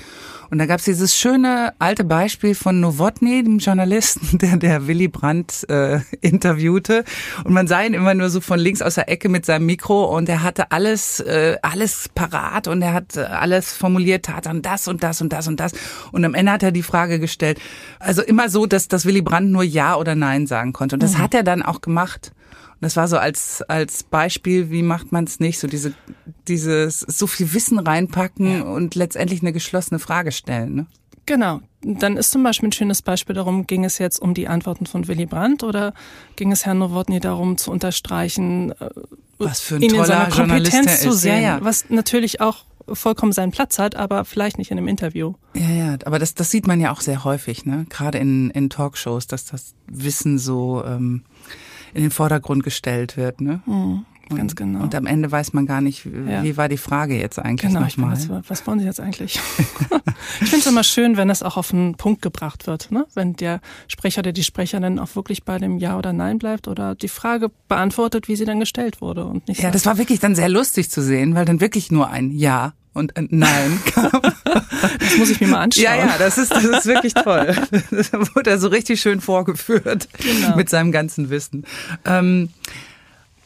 und 0.52 0.58
da 0.58 0.66
gab's 0.66 0.86
dieses 0.86 1.16
schöne 1.16 1.74
alte 1.78 2.04
Beispiel 2.04 2.56
von 2.56 2.80
Nowotny, 2.80 3.44
dem 3.44 3.60
Journalisten, 3.60 4.38
der 4.40 4.58
der 4.58 4.88
Willy 4.88 5.08
Brandt 5.08 5.70
äh, 5.70 6.00
interviewte. 6.22 7.04
Und 7.44 7.54
man 7.54 7.68
sah 7.68 7.84
ihn 7.84 7.94
immer 7.94 8.14
nur 8.14 8.30
so 8.30 8.42
von 8.42 8.60
links 8.60 8.82
aus 8.82 8.96
der 8.96 9.10
Ecke 9.10 9.30
mit 9.30 9.46
seinem 9.46 9.68
Mikro 9.68 10.06
und 10.16 10.28
er 10.28 10.42
hatte 10.42 10.72
alles, 10.72 11.20
äh, 11.20 11.58
alles 11.62 12.10
parat 12.10 12.68
und 12.68 12.82
er 12.82 12.94
hat 12.94 13.18
alles 13.18 13.74
formuliert, 13.74 14.26
tat 14.26 14.48
dann 14.48 14.62
das 14.62 14.88
und 14.88 15.04
das 15.04 15.22
und 15.22 15.32
das 15.34 15.48
und 15.48 15.60
das. 15.60 15.74
Und 16.12 16.26
am 16.26 16.34
Ende 16.34 16.52
hat 16.52 16.64
er 16.64 16.72
die 16.72 16.84
Frage 16.84 17.20
gestellt. 17.20 17.60
Also 18.00 18.22
immer 18.22 18.50
so, 18.50 18.66
dass, 18.66 18.88
dass 18.88 19.06
Willy 19.06 19.22
Brandt 19.22 19.52
nur 19.52 19.64
Ja 19.64 19.96
oder 19.96 20.16
Nein 20.16 20.48
sagen 20.48 20.74
konnte. 20.74 20.96
Und 20.96 21.04
das 21.04 21.14
mhm. 21.14 21.20
hat 21.20 21.34
er 21.34 21.44
dann 21.44 21.62
auch 21.62 21.82
gemacht. 21.82 22.32
Das 22.82 22.96
war 22.96 23.08
so 23.08 23.18
als, 23.18 23.62
als 23.64 24.04
Beispiel, 24.04 24.72
wie 24.72 24.84
macht 24.84 25.12
man 25.12 25.26
es 25.26 25.40
nicht? 25.40 25.60
So 25.60 25.68
diese, 25.68 25.94
dieses 26.48 27.02
so 27.02 27.28
viel 27.28 27.54
Wissen 27.54 27.78
reinpacken 27.78 28.60
ja. 28.60 28.62
und 28.64 28.96
letztendlich 28.96 29.42
eine 29.42 29.52
geschlossene 29.52 30.00
Frage 30.00 30.32
stellen. 30.32 30.76
Ne? 30.76 30.86
Genau. 31.26 31.62
Dann 31.82 32.18
ist 32.18 32.32
zum 32.32 32.44
Beispiel 32.44 32.70
ein 32.70 32.74
schönes 32.74 33.02
Beispiel 33.02 33.36
darum, 33.36 33.68
ging 33.68 33.86
es 33.86 34.00
jetzt 34.00 34.20
um 34.20 34.34
die 34.34 34.48
Antworten 34.48 34.86
von 34.86 35.08
Willy 35.08 35.26
Brandt 35.26 35.64
oder 35.64 35.94
ging 36.36 36.52
es 36.52 36.66
Herrn 36.66 36.80
Nowotny 36.80 37.20
darum 37.20 37.58
zu 37.58 37.72
unterstreichen, 37.72 38.72
äh, 38.72 38.90
was 39.38 39.62
für 39.62 39.76
ein 39.76 39.84
ihn 39.84 39.92
toller 39.92 40.02
in 40.02 40.08
seiner 40.08 40.30
Kompetenz 40.30 41.02
zu 41.02 41.12
sehen, 41.14 41.42
ja, 41.42 41.58
ja. 41.58 41.60
was 41.62 41.90
natürlich 41.90 42.42
auch 42.42 42.66
vollkommen 42.94 43.32
seinen 43.32 43.52
Platz 43.52 43.80
hat, 43.80 43.96
aber 43.96 44.26
vielleicht 44.26 44.58
nicht 44.58 44.72
in 44.72 44.78
einem 44.78 44.88
Interview. 44.88 45.34
Ja, 45.56 45.70
ja, 45.70 45.98
aber 46.06 46.20
das, 46.20 46.34
das 46.34 46.52
sieht 46.52 46.68
man 46.68 46.80
ja 46.80 46.92
auch 46.92 47.02
sehr 47.02 47.24
häufig, 47.24 47.66
ne? 47.66 47.86
Gerade 47.90 48.18
in, 48.18 48.50
in 48.52 48.70
Talkshows, 48.70 49.28
dass 49.28 49.46
das 49.46 49.74
Wissen 49.88 50.38
so 50.38 50.84
ähm, 50.86 51.24
in 51.94 52.02
den 52.02 52.12
Vordergrund 52.12 52.64
gestellt 52.64 53.18
wird. 53.18 53.42
Ne? 53.42 53.62
Mhm, 53.66 54.06
ganz 54.30 54.56
genau. 54.56 54.82
Und 54.82 54.96
am 54.96 55.06
Ende 55.06 55.32
weiß 55.32 55.54
man 55.54 55.66
gar 55.66 55.82
nicht, 55.82 56.06
wie 56.06 56.50
ja. 56.50 56.58
war 56.58 56.70
die 56.70 56.78
Frage 56.78 57.20
jetzt 57.20 57.40
eigentlich 57.40 57.72
genau, 57.72 57.86
nochmal. 57.86 58.12
Was, 58.12 58.50
was 58.50 58.68
wollen 58.68 58.80
Sie 58.80 58.86
jetzt 58.86 59.00
eigentlich? 59.00 59.40
ich 60.42 60.50
finde 60.50 60.58
es 60.58 60.68
immer 60.68 60.84
schön, 60.84 61.18
wenn 61.18 61.28
das 61.28 61.44
auch 61.44 61.58
auf 61.58 61.70
den 61.70 61.96
Punkt 61.96 62.22
gebracht 62.22 62.68
wird. 62.68 62.92
Ne? 62.92 63.06
Wenn 63.14 63.34
der 63.36 63.62
Sprecher 63.88 64.20
oder 64.20 64.32
die 64.32 64.44
Sprecherin 64.44 65.00
auch 65.00 65.16
wirklich 65.16 65.44
bei 65.44 65.58
dem 65.58 65.78
Ja 65.78 65.98
oder 65.98 66.14
Nein 66.14 66.38
bleibt 66.38 66.68
oder 66.68 66.96
die 66.96 67.08
Frage 67.08 67.52
beantwortet, 67.68 68.28
wie 68.28 68.36
sie 68.36 68.46
dann 68.46 68.60
gestellt 68.60 69.02
wurde. 69.02 69.26
Und 69.26 69.48
nicht 69.48 69.60
ja, 69.60 69.64
sagt, 69.64 69.76
das 69.76 69.86
war 69.86 69.98
wirklich 69.98 70.20
dann 70.20 70.36
sehr 70.36 70.50
lustig 70.50 70.90
zu 70.90 71.02
sehen, 71.02 71.36
weil 71.36 71.46
dann 71.46 71.62
wirklich 71.62 71.92
nur 71.92 72.10
ein 72.10 72.32
Ja 72.32 72.74
und 72.94 73.16
ein 73.18 73.28
Nein 73.32 73.80
kam. 73.94 74.22
Das 75.00 75.18
muss 75.18 75.30
ich 75.30 75.40
mir 75.42 75.48
mal 75.48 75.62
anschauen. 75.62 75.84
Ja, 75.84 75.96
ja, 75.96 76.16
das 76.18 76.38
ist, 76.38 76.52
das 76.52 76.64
ist 76.64 76.86
wirklich 76.86 77.14
toll. 77.14 77.56
Das 77.92 78.14
wurde 78.14 78.50
er 78.52 78.60
so 78.60 78.68
richtig 78.68 79.02
schön 79.02 79.22
vorgeführt 79.22 80.08
genau. 80.18 80.56
mit 80.56 80.70
seinem 80.70 80.92
ganzen 80.92 81.30
Wissen. 81.30 81.66
Ähm, 82.06 82.50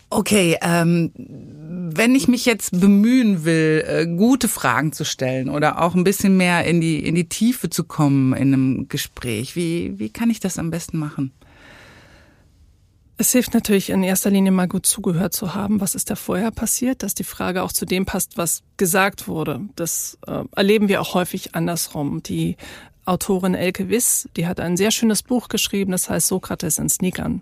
okay, 0.10 0.58
ähm, 0.62 1.12
wenn 1.16 2.16
ich 2.16 2.28
mich 2.28 2.46
jetzt 2.46 2.80
bemühen 2.80 3.46
will, 3.46 3.84
äh, 3.88 4.06
gute 4.06 4.48
Fragen 4.48 4.94
zu 4.94 5.04
stellen 5.04 5.50
oder 5.50 5.82
auch 5.82 5.96
ein 5.96 6.04
bisschen 6.04 6.38
mehr 6.38 6.66
in 6.66 6.82
die, 6.82 7.06
in 7.06 7.16
die 7.16 7.28
Tiefe 7.30 7.70
zu 7.70 7.84
kommen 7.84 8.34
in 8.34 8.54
einem 8.54 8.88
Gespräch, 8.88 9.56
wie, 9.56 9.94
wie 9.98 10.10
kann 10.10 10.30
ich 10.30 10.40
das 10.40 10.58
am 10.58 10.72
besten 10.72 10.98
machen? 10.98 11.32
Es 13.24 13.32
hilft 13.32 13.54
natürlich 13.54 13.90
in 13.90 14.04
erster 14.04 14.30
Linie 14.30 14.52
mal 14.52 14.68
gut 14.68 14.86
zugehört 14.86 15.32
zu 15.32 15.56
haben, 15.56 15.80
was 15.80 15.96
ist 15.96 16.10
da 16.10 16.18
vorher 16.18 16.52
passiert, 16.52 17.04
dass 17.04 17.14
die 17.14 17.24
Frage 17.24 17.64
auch 17.64 17.72
zu 17.72 17.86
dem 17.86 18.06
passt, 18.06 18.38
was 18.38 18.64
gesagt 18.76 19.30
wurde. 19.30 19.62
Das 19.78 20.18
äh, 20.28 20.44
erleben 20.54 20.90
wir 20.90 21.00
auch 21.00 21.14
häufig 21.14 21.56
andersrum. 21.56 22.22
Die 22.22 22.58
Autorin 23.06 23.56
Elke 23.56 23.88
Wiss, 23.88 24.28
die 24.36 24.46
hat 24.46 24.60
ein 24.60 24.76
sehr 24.76 24.92
schönes 24.92 25.24
Buch 25.24 25.48
geschrieben, 25.48 25.94
das 25.94 26.10
heißt 26.10 26.28
Sokrates 26.28 26.78
in 26.78 26.90
Sneakern. 26.90 27.42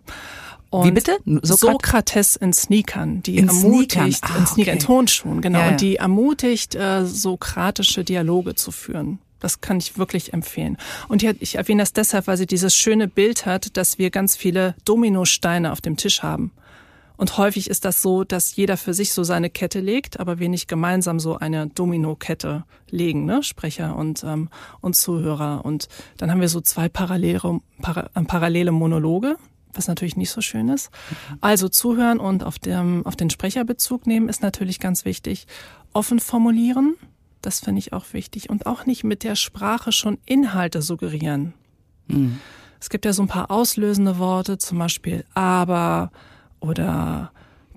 Und 0.70 0.86
Wie 0.86 0.92
bitte? 0.92 1.18
Sokrat 1.26 1.58
Sokrates 1.58 2.36
in 2.36 2.54
Sneakern, 2.54 3.24
die 3.24 3.38
in 3.38 3.48
ermutigt, 3.48 4.18
Sneakern. 4.18 4.36
Ah, 4.36 4.38
in 4.38 4.46
Sneakern, 4.46 4.76
okay. 4.76 4.84
in 4.84 4.86
Tonschuhen, 4.86 5.42
genau, 5.42 5.58
Ja, 5.58 5.66
ja. 5.66 5.72
und 5.72 5.82
die 5.82 5.96
ermutigt, 5.96 6.76
äh, 6.76 7.08
sokratische 7.08 8.04
Dialoge 8.04 8.54
zu 8.54 8.70
führen. 8.70 9.18
Das 9.42 9.60
kann 9.60 9.78
ich 9.78 9.98
wirklich 9.98 10.34
empfehlen. 10.34 10.78
Und 11.10 11.24
ich 11.24 11.56
erwähne 11.56 11.82
das 11.82 11.94
deshalb, 11.94 12.28
weil 12.28 12.38
sie 12.38 12.46
dieses 12.48 12.76
schöne 12.76 13.08
Bild 13.08 13.46
hat, 13.46 13.76
dass 13.76 13.98
wir 13.98 14.10
ganz 14.10 14.38
viele 14.38 14.76
Dominosteine 14.86 15.72
auf 15.72 15.82
dem 15.82 15.98
Tisch 15.98 16.24
haben. 16.24 16.52
Und 17.22 17.38
häufig 17.38 17.70
ist 17.70 17.86
das 17.86 18.02
so, 18.02 18.24
dass 18.24 18.56
jeder 18.56 18.78
für 18.78 18.96
sich 18.96 19.14
so 19.14 19.24
seine 19.24 19.52
Kette 19.52 19.80
legt, 19.80 20.20
aber 20.20 20.40
wir 20.40 20.50
nicht 20.50 20.68
gemeinsam 20.68 21.20
so 21.20 21.38
eine 21.38 21.68
Dominokette 21.68 22.64
legen, 22.90 23.26
ne? 23.26 23.44
Sprecher 23.44 23.96
und, 23.96 24.24
ähm, 24.24 24.50
und 24.80 24.96
Zuhörer. 24.96 25.64
Und 25.64 25.88
dann 26.18 26.32
haben 26.32 26.42
wir 26.42 26.50
so 26.50 26.62
zwei 26.62 26.90
parallele, 26.90 27.60
para, 27.80 28.10
äh, 28.16 28.24
parallele 28.24 28.72
Monologe, 28.72 29.38
was 29.72 29.88
natürlich 29.88 30.18
nicht 30.18 30.32
so 30.32 30.42
schön 30.42 30.68
ist. 30.70 30.90
Also 31.42 31.70
zuhören 31.70 32.20
und 32.20 32.44
auf, 32.44 32.58
dem, 32.58 33.06
auf 33.06 33.16
den 33.16 33.30
Sprecher 33.30 33.66
Bezug 33.66 34.08
nehmen 34.08 34.28
ist 34.28 34.42
natürlich 34.42 34.80
ganz 34.80 35.06
wichtig. 35.06 35.46
Offen 35.94 36.20
formulieren, 36.20 36.96
das 37.42 37.60
finde 37.60 37.80
ich 37.80 37.94
auch 37.94 38.06
wichtig. 38.14 38.50
Und 38.50 38.66
auch 38.66 38.86
nicht 38.86 39.04
mit 39.04 39.24
der 39.24 39.36
Sprache 39.36 39.92
schon 39.92 40.18
Inhalte 40.26 40.82
suggerieren. 40.82 41.54
Es 42.80 42.90
gibt 42.90 43.06
ja 43.06 43.14
so 43.14 43.22
ein 43.22 43.28
paar 43.28 43.50
auslösende 43.52 44.18
Worte, 44.18 44.58
zum 44.58 44.80
Beispiel 44.80 45.24
aber 45.34 46.12
oder 46.60 47.32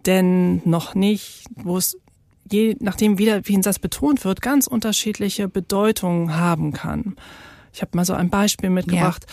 denn 0.07 0.61
noch 0.69 0.95
nicht, 0.95 1.45
wo 1.55 1.77
es 1.77 1.97
je 2.51 2.77
nachdem 2.81 3.17
wieder, 3.19 3.47
wie 3.47 3.57
ein 3.57 3.63
Satz 3.63 3.79
betont 3.79 4.25
wird, 4.25 4.43
ganz 4.43 4.67
unterschiedliche 4.67 5.49
Bedeutungen 5.49 6.37
haben 6.37 6.73
kann. 6.73 7.17
Ich 7.73 7.81
habe 7.81 7.97
mal 7.97 8.05
so 8.05 8.13
ein 8.13 8.29
Beispiel 8.29 8.71
mitgebracht. 8.71 9.25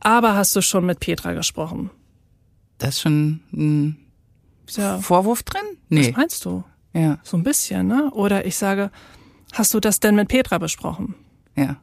Aber 0.00 0.34
hast 0.34 0.54
du 0.56 0.62
schon 0.62 0.86
mit 0.86 1.00
Petra 1.00 1.32
gesprochen? 1.32 1.90
Da 2.78 2.88
ist 2.88 3.00
schon 3.00 3.40
ein 3.52 3.96
Ja, 4.70 4.98
Vorwurf 4.98 5.42
drin? 5.42 5.60
was 5.72 5.78
Nee. 5.88 6.14
meinst 6.16 6.44
du? 6.44 6.62
Ja, 6.92 7.18
So 7.22 7.36
ein 7.36 7.42
bisschen, 7.42 7.86
ne? 7.88 8.10
Oder 8.12 8.46
ich 8.46 8.56
sage, 8.56 8.90
hast 9.52 9.72
du 9.74 9.80
das 9.80 10.00
denn 10.00 10.14
mit 10.14 10.28
Petra 10.28 10.58
besprochen? 10.58 11.14
ja. 11.56 11.76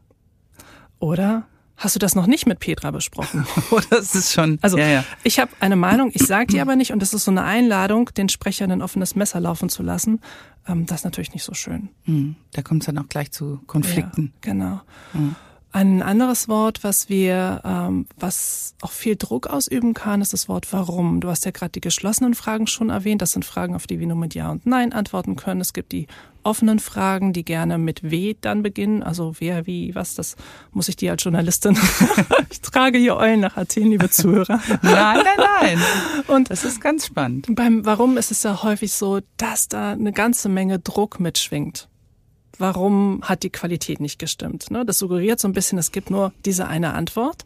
Oder 0.99 1.45
hast 1.75 1.93
du 1.95 1.99
das 1.99 2.15
noch 2.15 2.25
nicht 2.25 2.47
mit 2.47 2.57
Petra 2.59 2.89
besprochen? 2.89 3.45
Oh, 3.71 3.79
das 3.91 4.15
ist 4.15 4.33
schon. 4.33 4.57
Also 4.63 4.79
ja, 4.79 4.87
ja. 4.87 5.03
ich 5.23 5.39
habe 5.39 5.51
eine 5.59 5.75
Meinung, 5.75 6.09
ich 6.11 6.25
sage 6.25 6.47
die 6.47 6.59
aber 6.59 6.75
nicht 6.75 6.91
und 6.91 6.99
das 7.03 7.13
ist 7.13 7.25
so 7.25 7.29
eine 7.31 7.43
Einladung, 7.43 8.09
den 8.17 8.29
Sprecher 8.29 8.65
in 8.65 8.71
ein 8.71 8.81
offenes 8.81 9.15
Messer 9.15 9.39
laufen 9.39 9.69
zu 9.69 9.83
lassen. 9.83 10.19
Ähm, 10.67 10.87
das 10.87 11.01
ist 11.01 11.03
natürlich 11.03 11.33
nicht 11.33 11.43
so 11.43 11.53
schön. 11.53 11.89
Hm, 12.05 12.35
Da 12.53 12.63
kommt 12.63 12.81
es 12.81 12.87
dann 12.87 12.97
auch 12.97 13.07
gleich 13.09 13.31
zu 13.31 13.59
Konflikten. 13.67 14.33
Ja, 14.43 14.51
genau. 14.53 14.81
Ein 15.73 16.01
anderes 16.01 16.47
Wort, 16.47 16.83
was 16.83 17.09
wir, 17.09 17.61
ähm, 17.63 18.07
was 18.17 18.73
auch 18.81 18.91
viel 18.91 19.15
Druck 19.15 19.47
ausüben 19.47 19.93
kann, 19.93 20.21
ist 20.21 20.33
das 20.33 20.47
Wort 20.47 20.71
Warum. 20.71 21.19
Du 21.19 21.29
hast 21.29 21.45
ja 21.45 21.51
gerade 21.51 21.71
die 21.71 21.81
geschlossenen 21.81 22.33
Fragen 22.33 22.67
schon 22.67 22.89
erwähnt. 22.89 23.21
Das 23.21 23.33
sind 23.33 23.45
Fragen, 23.45 23.75
auf 23.75 23.85
die 23.85 23.99
wir 23.99 24.07
nur 24.07 24.15
mit 24.15 24.33
Ja 24.33 24.49
und 24.49 24.65
Nein 24.65 24.93
antworten 24.93 25.35
können. 25.35 25.61
Es 25.61 25.73
gibt 25.73 25.91
die 25.91 26.07
offenen 26.41 26.79
Fragen, 26.79 27.33
die 27.33 27.43
gerne 27.43 27.77
mit 27.77 28.09
W 28.09 28.35
dann 28.39 28.63
beginnen. 28.63 29.03
Also 29.03 29.35
wer, 29.39 29.67
wie, 29.67 29.93
was, 29.93 30.15
das 30.15 30.37
muss 30.71 30.87
ich 30.87 30.95
dir 30.95 31.11
als 31.11 31.23
Journalistin. 31.23 31.77
ich 32.49 32.61
trage 32.61 32.97
hier 32.97 33.17
Eulen 33.17 33.41
nach 33.41 33.57
Athen, 33.57 33.91
liebe 33.91 34.09
Zuhörer. 34.09 34.61
Nein, 34.81 35.19
nein, 35.23 35.47
nein. 35.61 35.79
Und 36.27 36.49
Das 36.49 36.63
ist 36.63 36.79
ganz 36.79 37.05
spannend. 37.07 37.47
beim 37.49 37.85
Warum 37.85 38.17
ist 38.17 38.31
es 38.31 38.43
ja 38.43 38.63
häufig 38.63 38.93
so, 38.93 39.19
dass 39.35 39.67
da 39.67 39.91
eine 39.91 40.13
ganze 40.13 40.47
Menge 40.47 40.79
Druck 40.79 41.19
mitschwingt. 41.19 41.89
Warum 42.59 43.21
hat 43.23 43.43
die 43.43 43.49
Qualität 43.49 43.99
nicht 43.99 44.19
gestimmt? 44.19 44.71
Ne? 44.71 44.85
Das 44.85 44.97
suggeriert 44.99 45.39
so 45.39 45.47
ein 45.47 45.53
bisschen, 45.53 45.77
es 45.77 45.91
gibt 45.91 46.09
nur 46.09 46.31
diese 46.45 46.67
eine 46.67 46.93
Antwort 46.93 47.45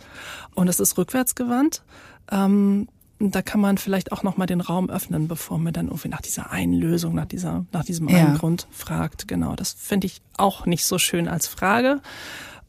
und 0.55 0.67
es 0.67 0.79
ist 0.79 0.97
rückwärtsgewandt. 0.97 1.83
Ähm, 2.31 2.87
da 3.19 3.41
kann 3.43 3.59
man 3.61 3.77
vielleicht 3.77 4.11
auch 4.11 4.23
noch 4.23 4.37
mal 4.37 4.47
den 4.47 4.61
Raum 4.61 4.89
öffnen, 4.89 5.27
bevor 5.27 5.59
man 5.59 5.73
dann 5.73 5.87
irgendwie 5.87 6.07
nach 6.07 6.21
dieser 6.21 6.51
einen 6.51 6.73
Lösung, 6.73 7.13
nach 7.13 7.25
dieser, 7.25 7.65
nach 7.71 7.83
diesem 7.85 8.09
Ja. 8.09 8.17
einen 8.17 8.37
Grund 8.37 8.67
fragt. 8.71 9.27
Genau, 9.27 9.55
das 9.55 9.73
finde 9.73 10.07
ich 10.07 10.21
auch 10.37 10.65
nicht 10.65 10.85
so 10.85 10.97
schön 10.97 11.27
als 11.27 11.45
Frage. 11.45 12.01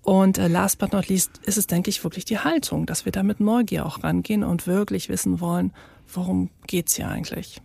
Und 0.03 0.37
äh, 0.37 0.49
last 0.49 0.79
but 0.79 0.93
not 0.93 1.09
least 1.09 1.39
ist 1.45 1.57
es, 1.57 1.69
denke 1.69 1.89
ich, 1.89 2.03
wirklich 2.05 2.25
die 2.25 2.39
Haltung, 2.41 2.87
dass 2.87 3.05
wir 3.05 3.13
da 3.13 3.23
mit 3.23 3.41
Neugier 3.41 3.87
auch 3.87 4.03
rangehen 4.03 4.43
und 4.45 4.67
wirklich 4.67 5.09
wissen 5.09 5.41
wollen, 5.41 5.73
worum 6.13 6.51
geht's 6.67 6.97
hier 6.97 7.09
eigentlich? 7.09 7.63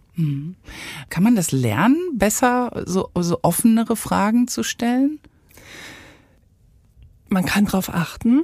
Kann 1.09 1.24
man 1.24 1.36
das 1.36 1.51
lernen, 1.51 1.97
besser 2.15 2.83
so, 2.86 3.09
so 3.15 3.39
offenere 3.43 3.95
Fragen 3.95 4.47
zu 4.47 4.63
stellen? 4.63 5.19
Man 7.29 7.45
kann 7.45 7.65
darauf 7.65 7.93
achten, 7.93 8.43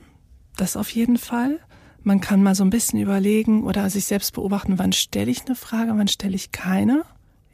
das 0.56 0.78
auf 0.78 0.90
jeden 0.90 1.18
Fall. 1.18 1.60
Man 2.04 2.20
kann 2.22 2.44
mal 2.44 2.54
so 2.54 2.64
ein 2.64 2.70
bisschen 2.70 3.00
überlegen 3.00 3.64
oder 3.64 3.90
sich 3.90 4.06
selbst 4.06 4.34
beobachten, 4.34 4.78
wann 4.78 4.92
stelle 4.92 5.32
ich 5.32 5.46
eine 5.46 5.56
Frage, 5.56 5.94
wann 5.96 6.08
stelle 6.08 6.36
ich 6.36 6.52
keine. 6.52 7.04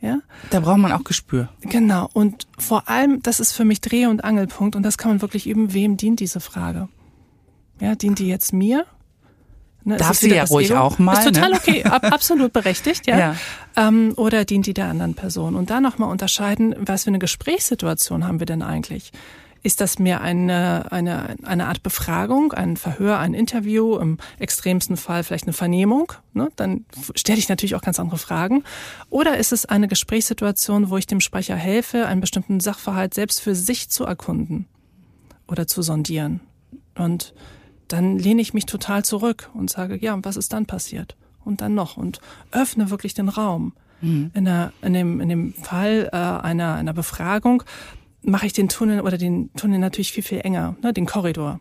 Ja, 0.01 0.19
Da 0.49 0.61
braucht 0.61 0.77
man 0.79 0.93
auch 0.93 1.03
Gespür. 1.03 1.49
genau. 1.61 2.09
Und 2.13 2.47
vor 2.57 2.87
allem, 2.87 3.21
das 3.21 3.39
ist 3.41 3.51
für 3.51 3.65
mich 3.65 3.81
Dreh- 3.81 4.05
und 4.07 4.23
Angelpunkt 4.23 4.75
und 4.77 4.83
das 4.83 4.97
kann 4.97 5.11
man 5.11 5.21
wirklich 5.21 5.45
üben, 5.45 5.73
wem 5.73 5.97
dient 5.97 6.21
diese 6.21 6.39
Frage? 6.39 6.87
Ja, 7.81 7.95
dient 7.95 8.19
die 8.19 8.27
jetzt 8.27 8.53
mir? 8.53 8.85
Ne, 9.89 9.97
Darf 9.97 10.17
sie 10.17 10.29
ja 10.29 10.41
das 10.41 10.51
ruhig 10.51 10.69
Ego? 10.69 10.79
auch 10.79 10.99
mal, 10.99 11.13
Ist 11.13 11.25
total 11.25 11.49
ne? 11.49 11.55
okay, 11.55 11.83
ab, 11.83 12.05
absolut 12.13 12.53
berechtigt, 12.53 13.07
ja. 13.07 13.17
Ja. 13.19 13.35
Ähm, 13.75 14.13
oder 14.17 14.45
dient 14.45 14.67
die 14.67 14.75
der 14.75 14.85
anderen 14.85 15.15
Person? 15.15 15.55
Und 15.55 15.71
da 15.71 15.81
nochmal 15.81 16.11
unterscheiden, 16.11 16.75
was 16.77 17.05
für 17.05 17.09
eine 17.09 17.17
Gesprächssituation 17.17 18.27
haben 18.27 18.39
wir 18.39 18.45
denn 18.45 18.61
eigentlich? 18.61 19.11
Ist 19.63 19.81
das 19.81 19.97
mehr 19.97 20.21
eine, 20.21 20.91
eine, 20.91 21.35
eine 21.43 21.65
Art 21.65 21.81
Befragung, 21.81 22.53
ein 22.53 22.77
Verhör, 22.77 23.17
ein 23.17 23.33
Interview, 23.33 23.97
im 23.97 24.19
extremsten 24.37 24.95
Fall 24.95 25.23
vielleicht 25.23 25.45
eine 25.45 25.53
Vernehmung? 25.53 26.13
Ne? 26.33 26.49
Dann 26.55 26.85
stelle 27.15 27.39
ich 27.39 27.49
natürlich 27.49 27.73
auch 27.73 27.81
ganz 27.81 27.99
andere 27.99 28.19
Fragen. 28.19 28.63
Oder 29.09 29.37
ist 29.37 29.51
es 29.51 29.65
eine 29.65 29.87
Gesprächssituation, 29.87 30.91
wo 30.91 30.97
ich 30.97 31.07
dem 31.07 31.19
Sprecher 31.19 31.55
helfe, 31.55 32.05
einen 32.05 32.21
bestimmten 32.21 32.59
Sachverhalt 32.59 33.15
selbst 33.15 33.41
für 33.41 33.55
sich 33.55 33.89
zu 33.89 34.05
erkunden 34.05 34.67
oder 35.47 35.65
zu 35.65 35.81
sondieren? 35.81 36.41
Und 36.95 37.33
dann 37.89 38.17
lehne 38.17 38.41
ich 38.41 38.53
mich 38.53 38.65
total 38.65 39.03
zurück 39.03 39.49
und 39.53 39.69
sage, 39.69 39.97
ja, 39.99 40.13
und 40.13 40.25
was 40.25 40.37
ist 40.37 40.53
dann 40.53 40.65
passiert? 40.65 41.15
Und 41.43 41.61
dann 41.61 41.73
noch 41.73 41.97
und 41.97 42.21
öffne 42.51 42.89
wirklich 42.89 43.13
den 43.13 43.29
Raum. 43.29 43.73
In, 44.33 44.45
der, 44.45 44.71
in, 44.81 44.93
dem, 44.93 45.19
in 45.19 45.27
dem 45.27 45.53
Fall 45.53 46.09
äh, 46.13 46.15
einer, 46.15 46.75
einer 46.75 46.93
Befragung 46.93 47.63
mache 48.21 48.45
ich 48.45 48.53
den 48.53 48.69
Tunnel 48.69 49.01
oder 49.01 49.17
den 49.17 49.51
Tunnel 49.53 49.79
natürlich 49.79 50.13
viel, 50.13 50.23
viel 50.23 50.41
enger, 50.41 50.75
ne, 50.81 50.93
den 50.93 51.05
Korridor, 51.05 51.59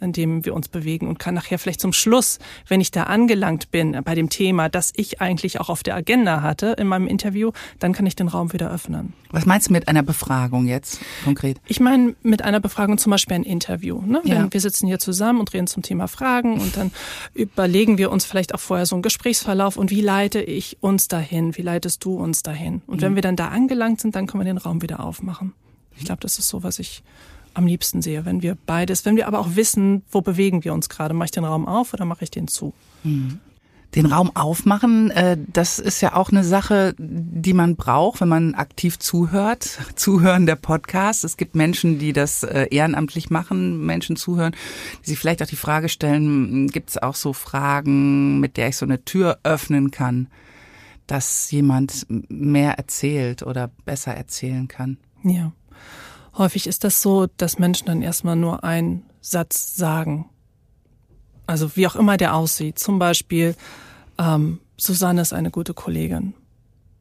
in 0.00 0.12
dem 0.12 0.44
wir 0.44 0.54
uns 0.54 0.68
bewegen 0.68 1.08
und 1.08 1.18
kann 1.18 1.34
nachher 1.34 1.58
vielleicht 1.58 1.80
zum 1.80 1.92
Schluss, 1.92 2.38
wenn 2.68 2.80
ich 2.80 2.90
da 2.90 3.04
angelangt 3.04 3.70
bin 3.70 4.00
bei 4.04 4.14
dem 4.14 4.28
Thema, 4.28 4.68
das 4.68 4.92
ich 4.96 5.20
eigentlich 5.20 5.60
auch 5.60 5.68
auf 5.68 5.82
der 5.82 5.94
Agenda 5.94 6.42
hatte 6.42 6.76
in 6.78 6.86
meinem 6.86 7.06
Interview, 7.06 7.52
dann 7.78 7.92
kann 7.92 8.06
ich 8.06 8.16
den 8.16 8.28
Raum 8.28 8.52
wieder 8.52 8.70
öffnen. 8.70 9.12
Was 9.30 9.46
meinst 9.46 9.68
du 9.68 9.72
mit 9.72 9.88
einer 9.88 10.02
Befragung 10.02 10.66
jetzt 10.66 11.00
konkret? 11.24 11.58
Ich 11.66 11.80
meine 11.80 12.14
mit 12.22 12.42
einer 12.42 12.60
Befragung 12.60 12.98
zum 12.98 13.10
Beispiel 13.10 13.36
ein 13.36 13.42
Interview. 13.42 14.00
Ne? 14.02 14.20
Wenn 14.24 14.32
Ja. 14.32 14.52
Wir 14.52 14.60
sitzen 14.60 14.86
hier 14.86 14.98
zusammen 14.98 15.40
und 15.40 15.52
reden 15.52 15.66
zum 15.66 15.82
Thema 15.82 16.06
Fragen 16.08 16.60
und 16.60 16.76
dann 16.76 16.92
überlegen 17.34 17.98
wir 17.98 18.10
uns 18.10 18.24
vielleicht 18.24 18.54
auch 18.54 18.60
vorher 18.60 18.86
so 18.86 18.96
einen 18.96 19.02
Gesprächsverlauf 19.02 19.76
und 19.76 19.90
wie 19.90 20.00
leite 20.00 20.40
ich 20.40 20.78
uns 20.80 21.08
dahin, 21.08 21.56
wie 21.56 21.62
leitest 21.62 22.04
du 22.04 22.14
uns 22.16 22.42
dahin. 22.42 22.82
Und 22.86 23.02
wenn 23.02 23.14
wir 23.14 23.22
dann 23.22 23.36
da 23.36 23.48
angelangt 23.48 24.00
sind, 24.00 24.14
dann 24.14 24.26
können 24.26 24.40
wir 24.40 24.52
den 24.52 24.58
Raum 24.58 24.82
wieder 24.82 25.00
aufmachen. 25.00 25.52
Ich 25.98 26.04
glaube, 26.04 26.20
das 26.20 26.38
ist 26.38 26.48
so, 26.48 26.62
was 26.62 26.78
ich 26.78 27.02
am 27.56 27.66
liebsten 27.66 28.02
sehe, 28.02 28.24
wenn 28.24 28.42
wir 28.42 28.56
beides, 28.66 29.04
wenn 29.04 29.16
wir 29.16 29.26
aber 29.26 29.38
auch 29.38 29.56
wissen, 29.56 30.02
wo 30.10 30.20
bewegen 30.20 30.64
wir 30.64 30.74
uns 30.74 30.88
gerade. 30.88 31.14
Mache 31.14 31.26
ich 31.26 31.30
den 31.32 31.44
Raum 31.44 31.66
auf 31.66 31.94
oder 31.94 32.04
mache 32.04 32.24
ich 32.24 32.30
den 32.30 32.48
zu? 32.48 32.74
Den 33.94 34.06
Raum 34.06 34.34
aufmachen, 34.34 35.10
äh, 35.10 35.38
das 35.52 35.78
ist 35.78 36.02
ja 36.02 36.14
auch 36.14 36.30
eine 36.30 36.44
Sache, 36.44 36.94
die 36.98 37.54
man 37.54 37.76
braucht, 37.76 38.20
wenn 38.20 38.28
man 38.28 38.54
aktiv 38.54 38.98
zuhört. 38.98 39.78
Zuhören 39.94 40.44
der 40.44 40.56
Podcast. 40.56 41.24
Es 41.24 41.38
gibt 41.38 41.54
Menschen, 41.54 41.98
die 41.98 42.12
das 42.12 42.42
äh, 42.42 42.66
ehrenamtlich 42.70 43.30
machen, 43.30 43.86
Menschen 43.86 44.16
zuhören, 44.16 44.54
die 45.02 45.10
sich 45.10 45.18
vielleicht 45.18 45.42
auch 45.42 45.46
die 45.46 45.56
Frage 45.56 45.88
stellen, 45.88 46.68
gibt 46.68 46.90
es 46.90 46.98
auch 46.98 47.14
so 47.14 47.32
Fragen, 47.32 48.38
mit 48.38 48.58
der 48.58 48.68
ich 48.68 48.76
so 48.76 48.84
eine 48.84 49.04
Tür 49.04 49.38
öffnen 49.44 49.90
kann, 49.90 50.28
dass 51.06 51.50
jemand 51.50 52.06
mehr 52.08 52.74
erzählt 52.74 53.44
oder 53.44 53.70
besser 53.86 54.14
erzählen 54.14 54.68
kann? 54.68 54.98
Ja. 55.22 55.52
Häufig 56.36 56.66
ist 56.66 56.84
das 56.84 57.02
so, 57.02 57.26
dass 57.36 57.58
Menschen 57.58 57.86
dann 57.86 58.02
erstmal 58.02 58.36
nur 58.36 58.64
einen 58.64 59.04
Satz 59.20 59.74
sagen. 59.74 60.28
Also 61.46 61.76
wie 61.76 61.86
auch 61.86 61.96
immer 61.96 62.16
der 62.16 62.34
aussieht. 62.34 62.78
Zum 62.78 62.98
Beispiel, 62.98 63.54
ähm, 64.18 64.60
Susanne 64.76 65.22
ist 65.22 65.32
eine 65.32 65.50
gute 65.50 65.74
Kollegin. 65.74 66.34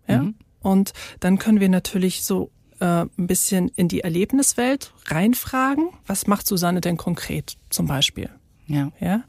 Ja? 0.08 0.28
Und 0.62 0.94
dann 1.20 1.38
können 1.38 1.60
wir 1.60 1.70
natürlich 1.70 2.24
so 2.24 2.52
äh, 2.80 2.86
ein 3.02 3.28
bisschen 3.28 3.70
in 3.70 3.88
die 3.88 4.02
Erlebniswelt 4.02 4.94
reinfragen. 5.06 5.90
Was 6.06 6.28
macht 6.28 6.48
Susanne 6.48 6.82
denn 6.82 6.98
konkret 6.98 7.58
zum 7.70 7.88
Beispiel? 7.88 8.30
Ja. 8.68 8.92
Ja. 9.00 9.24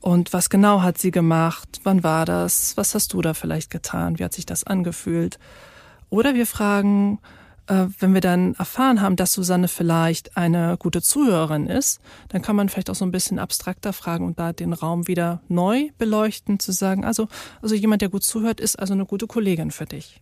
Und 0.00 0.32
was 0.32 0.48
genau 0.48 0.82
hat 0.82 0.98
sie 0.98 1.10
gemacht? 1.10 1.80
Wann 1.84 2.02
war 2.02 2.24
das? 2.24 2.76
Was 2.76 2.94
hast 2.94 3.12
du 3.12 3.20
da 3.20 3.34
vielleicht 3.34 3.70
getan? 3.70 4.18
Wie 4.18 4.24
hat 4.24 4.32
sich 4.32 4.46
das 4.46 4.64
angefühlt? 4.64 5.38
Oder 6.08 6.34
wir 6.34 6.46
fragen, 6.46 7.18
wenn 7.70 8.14
wir 8.14 8.20
dann 8.20 8.54
erfahren 8.54 9.00
haben, 9.00 9.16
dass 9.16 9.32
Susanne 9.32 9.68
vielleicht 9.68 10.36
eine 10.36 10.76
gute 10.76 11.02
Zuhörerin 11.02 11.66
ist, 11.66 12.00
dann 12.28 12.42
kann 12.42 12.56
man 12.56 12.68
vielleicht 12.68 12.90
auch 12.90 12.94
so 12.96 13.04
ein 13.04 13.12
bisschen 13.12 13.38
abstrakter 13.38 13.92
fragen 13.92 14.26
und 14.26 14.38
da 14.38 14.52
den 14.52 14.72
Raum 14.72 15.06
wieder 15.06 15.40
neu 15.48 15.90
beleuchten, 15.96 16.58
zu 16.58 16.72
sagen, 16.72 17.04
also, 17.04 17.28
also 17.62 17.74
jemand, 17.74 18.02
der 18.02 18.08
gut 18.08 18.24
zuhört, 18.24 18.58
ist 18.58 18.76
also 18.76 18.92
eine 18.92 19.06
gute 19.06 19.26
Kollegin 19.26 19.70
für 19.70 19.84
dich. 19.86 20.20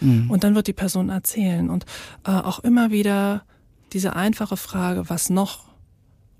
Mhm. 0.00 0.30
Und 0.30 0.44
dann 0.44 0.54
wird 0.54 0.66
die 0.66 0.74
Person 0.74 1.08
erzählen 1.08 1.70
und 1.70 1.86
äh, 2.24 2.32
auch 2.32 2.58
immer 2.60 2.90
wieder 2.90 3.44
diese 3.92 4.14
einfache 4.14 4.56
Frage, 4.56 5.08
was 5.08 5.30
noch? 5.30 5.70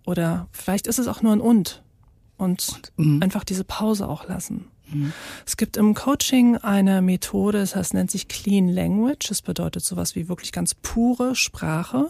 Oder 0.07 0.49
vielleicht 0.53 0.87
ist 0.87 0.99
es 0.99 1.09
auch 1.09 1.23
nur 1.23 1.33
ein 1.33 1.41
und. 1.41 1.83
Und, 2.37 2.93
und 2.97 3.07
mhm. 3.07 3.23
einfach 3.23 3.45
diese 3.45 3.65
Pause 3.65 4.09
auch 4.09 4.27
lassen. 4.27 4.67
Es 5.47 5.57
gibt 5.57 5.77
im 5.77 5.95
Coaching 5.95 6.57
eine 6.57 7.03
Methode, 7.03 7.59
das 7.59 7.77
heißt, 7.77 7.95
nennt 7.95 8.11
sich 8.11 8.29
Clean 8.29 8.69
Language. 8.69 9.29
Das 9.29 9.43
bedeutet 9.43 9.85
sowas 9.85 10.15
wie 10.15 10.29
wirklich 10.29 10.53
ganz 10.53 10.75
pure 10.75 11.35
Sprache, 11.35 12.09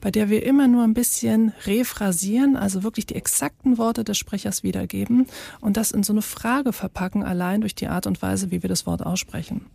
bei 0.00 0.10
der 0.10 0.28
wir 0.28 0.44
immer 0.44 0.68
nur 0.68 0.84
ein 0.84 0.94
bisschen 0.94 1.52
rephrasieren, 1.66 2.56
also 2.56 2.82
wirklich 2.82 3.06
die 3.06 3.16
exakten 3.16 3.78
Worte 3.78 4.04
des 4.04 4.18
Sprechers 4.18 4.62
wiedergeben 4.62 5.26
und 5.60 5.76
das 5.76 5.90
in 5.90 6.02
so 6.02 6.12
eine 6.12 6.22
Frage 6.22 6.72
verpacken, 6.72 7.22
allein 7.22 7.60
durch 7.60 7.74
die 7.74 7.88
Art 7.88 8.06
und 8.06 8.22
Weise, 8.22 8.50
wie 8.50 8.62
wir 8.62 8.68
das 8.68 8.86
Wort 8.86 9.04
aussprechen. 9.04 9.66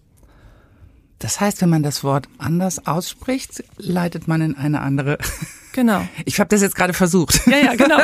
Das 1.26 1.40
heißt, 1.40 1.60
wenn 1.64 1.70
man 1.70 1.82
das 1.82 2.04
Wort 2.04 2.30
anders 2.38 2.86
ausspricht, 2.86 3.64
leitet 3.78 4.28
man 4.28 4.42
in 4.42 4.56
eine 4.56 4.82
andere. 4.82 5.18
Genau. 5.74 6.08
Ich 6.26 6.40
habe 6.40 6.50
das 6.50 6.62
jetzt 6.62 6.76
gerade 6.76 6.94
versucht. 6.94 7.48
Ja, 7.48 7.58
ja, 7.58 7.74
genau. 7.74 7.98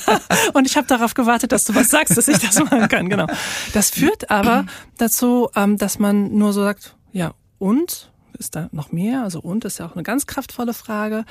Und 0.54 0.66
ich 0.66 0.78
habe 0.78 0.86
darauf 0.86 1.12
gewartet, 1.12 1.52
dass 1.52 1.64
du 1.64 1.74
was 1.74 1.88
sagst, 1.88 2.16
dass 2.16 2.28
ich 2.28 2.38
das 2.38 2.58
machen 2.60 2.88
kann. 2.88 3.10
Genau. 3.10 3.26
Das 3.74 3.90
führt 3.90 4.30
aber 4.30 4.64
dazu, 4.96 5.50
ähm, 5.54 5.76
dass 5.76 5.98
man 5.98 6.32
nur 6.32 6.54
so 6.54 6.62
sagt, 6.62 6.96
ja, 7.12 7.34
und 7.58 8.10
ist 8.38 8.56
da 8.56 8.70
noch 8.72 8.90
mehr? 8.90 9.22
Also 9.22 9.40
und 9.40 9.66
ist 9.66 9.78
ja 9.78 9.86
auch 9.86 9.92
eine 9.94 10.02
ganz 10.02 10.26
kraftvolle 10.26 10.72
Frage. 10.72 11.26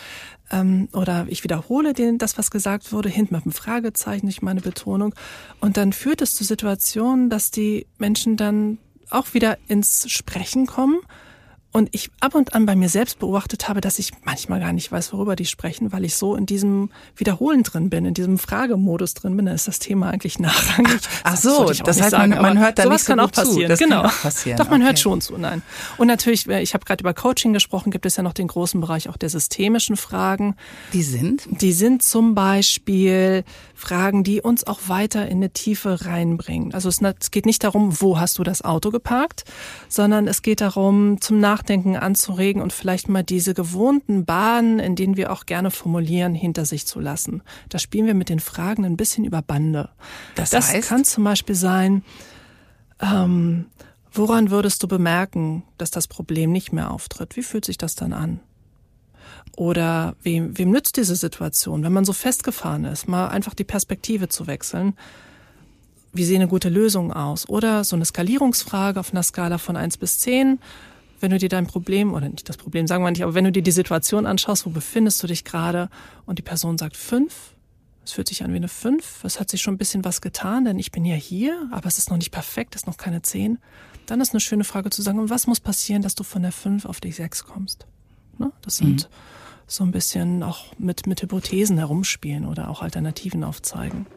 Ähm, 0.51 0.89
oder 0.93 1.25
ich 1.27 1.43
wiederhole 1.43 1.93
den, 1.93 2.19
das, 2.19 2.38
was 2.38 2.51
gesagt 2.51 2.93
wurde, 2.93 3.10
hinten 3.10 3.33
mit 3.33 3.45
einem 3.45 3.51
Fragezeichen, 3.51 4.27
nicht 4.27 4.43
meine 4.43 4.62
Betonung. 4.62 5.15
Und 5.60 5.75
dann 5.75 5.91
führt 5.91 6.21
es 6.21 6.36
zu 6.36 6.43
Situationen, 6.43 7.31
dass 7.31 7.50
die 7.50 7.88
Menschen 7.98 8.38
dann 8.38 8.77
auch 9.10 9.33
wieder 9.33 9.57
ins 9.67 10.07
Sprechen 10.07 10.67
kommen 10.67 11.00
und 11.71 11.89
ich 11.93 12.09
ab 12.19 12.35
und 12.35 12.53
an 12.53 12.65
bei 12.65 12.75
mir 12.75 12.89
selbst 12.89 13.19
beobachtet 13.19 13.69
habe, 13.69 13.79
dass 13.79 13.97
ich 13.97 14.11
manchmal 14.25 14.59
gar 14.59 14.73
nicht 14.73 14.91
weiß, 14.91 15.13
worüber 15.13 15.37
die 15.37 15.45
sprechen, 15.45 15.93
weil 15.93 16.03
ich 16.03 16.15
so 16.15 16.35
in 16.35 16.45
diesem 16.45 16.89
Wiederholen 17.15 17.63
drin 17.63 17.89
bin, 17.89 18.05
in 18.05 18.13
diesem 18.13 18.37
Fragemodus 18.37 19.13
drin 19.13 19.37
bin. 19.37 19.45
Da 19.45 19.53
ist 19.53 19.67
das 19.67 19.79
Thema 19.79 20.09
eigentlich 20.09 20.37
nachrangig. 20.39 20.99
Ach 21.23 21.37
so, 21.37 21.65
das, 21.65 21.79
das 21.79 22.01
heißt, 22.01 22.11
sagen, 22.11 22.31
man, 22.31 22.41
man 22.41 22.59
hört 22.59 22.77
da 22.77 22.85
nicht 22.85 23.03
so 23.03 23.13
kann 23.13 23.19
auch 23.21 23.31
passieren. 23.31 23.69
Das 23.69 23.79
genau. 23.79 24.01
Kann 24.01 24.11
auch 24.11 24.21
passieren. 24.21 24.57
Doch, 24.57 24.69
man 24.69 24.81
okay. 24.81 24.87
hört 24.87 24.99
schon 24.99 25.21
zu, 25.21 25.37
nein. 25.37 25.61
Und 25.97 26.07
natürlich, 26.07 26.47
äh, 26.49 26.61
ich 26.61 26.73
habe 26.73 26.83
gerade 26.83 27.01
über 27.01 27.13
Coaching 27.13 27.53
gesprochen, 27.53 27.89
gibt 27.89 28.05
es 28.05 28.17
ja 28.17 28.23
noch 28.23 28.33
den 28.33 28.47
großen 28.47 28.81
Bereich 28.81 29.07
auch 29.07 29.17
der 29.17 29.29
systemischen 29.29 29.95
Fragen. 29.95 30.55
Die 30.91 31.03
sind? 31.03 31.47
Die 31.49 31.71
sind 31.71 32.03
zum 32.03 32.35
Beispiel 32.35 33.45
Fragen, 33.75 34.23
die 34.23 34.41
uns 34.41 34.67
auch 34.67 34.79
weiter 34.87 35.25
in 35.27 35.37
eine 35.37 35.51
Tiefe 35.51 36.05
reinbringen. 36.05 36.73
Also 36.73 36.89
es, 36.89 37.01
es 37.01 37.31
geht 37.31 37.45
nicht 37.45 37.63
darum, 37.63 38.01
wo 38.01 38.19
hast 38.19 38.39
du 38.39 38.43
das 38.43 38.61
Auto 38.61 38.91
geparkt, 38.91 39.45
sondern 39.87 40.27
es 40.27 40.41
geht 40.41 40.59
darum, 40.59 41.21
zum 41.21 41.39
Nach 41.39 41.61
Nachdenken 41.62 41.96
anzuregen 41.96 42.60
und 42.60 42.74
vielleicht 42.74 43.08
mal 43.08 43.24
diese 43.24 43.53
gewohnten 43.53 44.25
Bahnen, 44.25 44.80
in 44.80 44.96
denen 44.96 45.15
wir 45.15 45.32
auch 45.32 45.46
gerne 45.46 45.70
formulieren, 45.70 46.34
hinter 46.34 46.65
sich 46.65 46.88
zu 46.88 47.00
lassen. 47.00 47.44
Da 47.70 47.77
spielen 47.77 48.08
wir 48.08 48.15
mit 48.15 48.30
den 48.30 48.39
Fragen 48.39 48.84
ein 48.84 48.97
bisschen 48.97 49.26
über 49.26 49.43
Bande. 49.43 49.89
Das, 50.34 50.50
das 50.50 50.74
heißt? 50.74 50.89
kann 50.89 51.04
zum 51.04 51.24
Beispiel 51.24 51.54
sein, 51.54 52.04
ähm, 53.00 53.65
woran 54.12 54.50
würdest 54.50 54.82
du 54.82 54.88
bemerken, 54.88 55.62
dass 55.78 55.91
das 55.91 56.08
Problem 56.08 56.52
nicht 56.52 56.74
mehr 56.74 56.89
auftritt? 56.89 57.36
Wie 57.36 57.43
fühlt 57.43 57.65
sich 57.65 57.78
das 57.78 57.93
dann 57.93 58.12
an? 58.12 58.39
Oder 59.56 60.15
wem, 60.24 60.58
wem 60.58 60.71
nützt 60.71 60.97
diese 60.97 61.15
Situation, 61.15 61.84
wenn 61.84 61.93
man 61.93 62.06
so 62.06 62.13
festgefahren 62.13 62.86
ist, 62.86 63.08
mal 63.08 63.28
einfach 63.28 63.54
die 63.54 63.65
Perspektive 63.65 64.30
zu 64.30 64.47
wechseln? 64.47 64.95
Wie 66.12 66.26
sehen 66.26 66.38
eine 66.38 66.47
gute 66.47 66.69
Lösung 66.69 67.13
aus? 67.13 67.47
Oder 67.47 67.84
so 67.84 67.95
eine 67.95 68.06
Skalierungsfrage 68.06 69.00
auf 69.00 69.12
einer 69.12 69.21
Skala 69.21 69.60
von 69.60 69.78
eins 69.78 69.97
bis 69.97 70.19
zehn 70.19 70.60
wenn 71.21 71.31
du 71.31 71.38
dir 71.38 71.49
dein 71.49 71.67
Problem, 71.67 72.13
oder 72.13 72.29
nicht 72.29 72.49
das 72.49 72.57
Problem, 72.57 72.88
sagen 72.88 73.03
wir 73.03 73.12
nicht, 73.12 73.23
aber 73.23 73.34
wenn 73.34 73.45
du 73.45 73.51
dir 73.51 73.63
die 73.63 73.71
Situation 73.71 74.25
anschaust, 74.25 74.65
wo 74.65 74.69
befindest 74.69 75.21
du 75.23 75.27
dich 75.27 75.43
gerade 75.43 75.89
und 76.25 76.39
die 76.39 76.43
Person 76.43 76.77
sagt 76.77 76.97
fünf, 76.97 77.55
es 78.03 78.13
fühlt 78.13 78.27
sich 78.27 78.43
an 78.43 78.51
wie 78.51 78.57
eine 78.57 78.67
fünf, 78.67 79.23
es 79.23 79.39
hat 79.39 79.49
sich 79.49 79.62
schon 79.62 79.75
ein 79.75 79.77
bisschen 79.77 80.03
was 80.03 80.21
getan, 80.21 80.65
denn 80.65 80.79
ich 80.79 80.91
bin 80.91 81.05
ja 81.05 81.15
hier, 81.15 81.67
aber 81.71 81.88
es 81.88 81.97
ist 81.97 82.10
noch 82.10 82.17
nicht 82.17 82.31
perfekt, 82.31 82.75
es 82.75 82.81
ist 82.81 82.88
noch 82.88 82.97
keine 82.97 83.21
zehn, 83.21 83.60
dann 84.07 84.21
ist 84.21 84.34
eine 84.34 84.39
schöne 84.39 84.63
Frage 84.63 84.89
zu 84.89 85.01
sagen, 85.01 85.19
und 85.19 85.29
was 85.29 85.47
muss 85.47 85.60
passieren, 85.60 86.01
dass 86.01 86.15
du 86.15 86.23
von 86.23 86.41
der 86.41 86.51
fünf 86.51 86.86
auf 86.86 86.99
die 86.99 87.12
sechs 87.12 87.45
kommst? 87.45 87.86
Ne? 88.38 88.51
Das 88.63 88.77
sind 88.77 89.03
mhm. 89.03 89.13
so 89.67 89.84
ein 89.84 89.91
bisschen 89.91 90.43
auch 90.43 90.65
mit, 90.79 91.05
mit 91.05 91.21
Hypothesen 91.21 91.77
herumspielen 91.77 92.45
oder 92.45 92.69
auch 92.69 92.81
Alternativen 92.81 93.43
aufzeigen. 93.43 94.07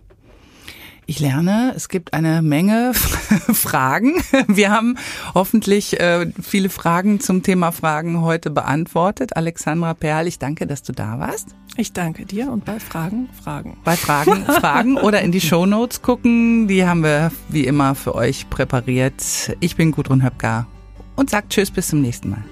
Ich 1.07 1.21
lerne, 1.21 1.73
es 1.77 1.89
gibt 1.89 2.15
eine 2.15 2.41
Menge 2.41 2.93
Fragen. 3.53 4.15
Wir 4.49 4.71
haben 4.71 4.97
hoffentlich 5.35 6.01
äh, 6.01 6.31
viele 6.41 6.71
Fragen 6.71 7.21
zum 7.21 7.43
Thema 7.43 7.73
Fragen 7.73 8.23
heute 8.23 8.51
beantwortet. 8.51 9.37
Alexandra 9.37 9.93
Perl, 9.95 10.27
ich 10.27 10.39
danke, 10.39 10.67
dass 10.67 10.83
du 10.83 10.93
da 10.93 11.19
warst. 11.19 11.49
Ich 11.77 11.93
danke 11.93 12.25
dir 12.25 12.51
und 12.51 12.65
bei 12.65 12.81
Fragen, 12.81 13.29
Fragen. 13.43 13.77
Bei 13.85 13.97
Fragen, 13.97 14.45
Fragen 14.61 14.97
oder 14.97 15.21
in 15.23 15.33
die 15.33 15.41
Show 15.41 15.67
Notes 15.67 16.01
gucken. 16.01 16.69
Die 16.69 16.87
haben 16.87 17.03
wir 17.03 17.33
wie 17.49 17.67
immer 17.67 17.95
für 17.95 18.15
euch 18.15 18.49
präpariert. 18.49 19.23
Ich 19.61 19.77
bin 19.77 19.91
Gudrun 19.91 20.23
Höpker 20.23 20.67
und 21.17 21.31
sagt 21.31 21.51
Tschüss 21.51 21.71
bis 21.71 21.89
zum 21.89 22.01
nächsten 22.01 22.31
Mal. 22.31 22.45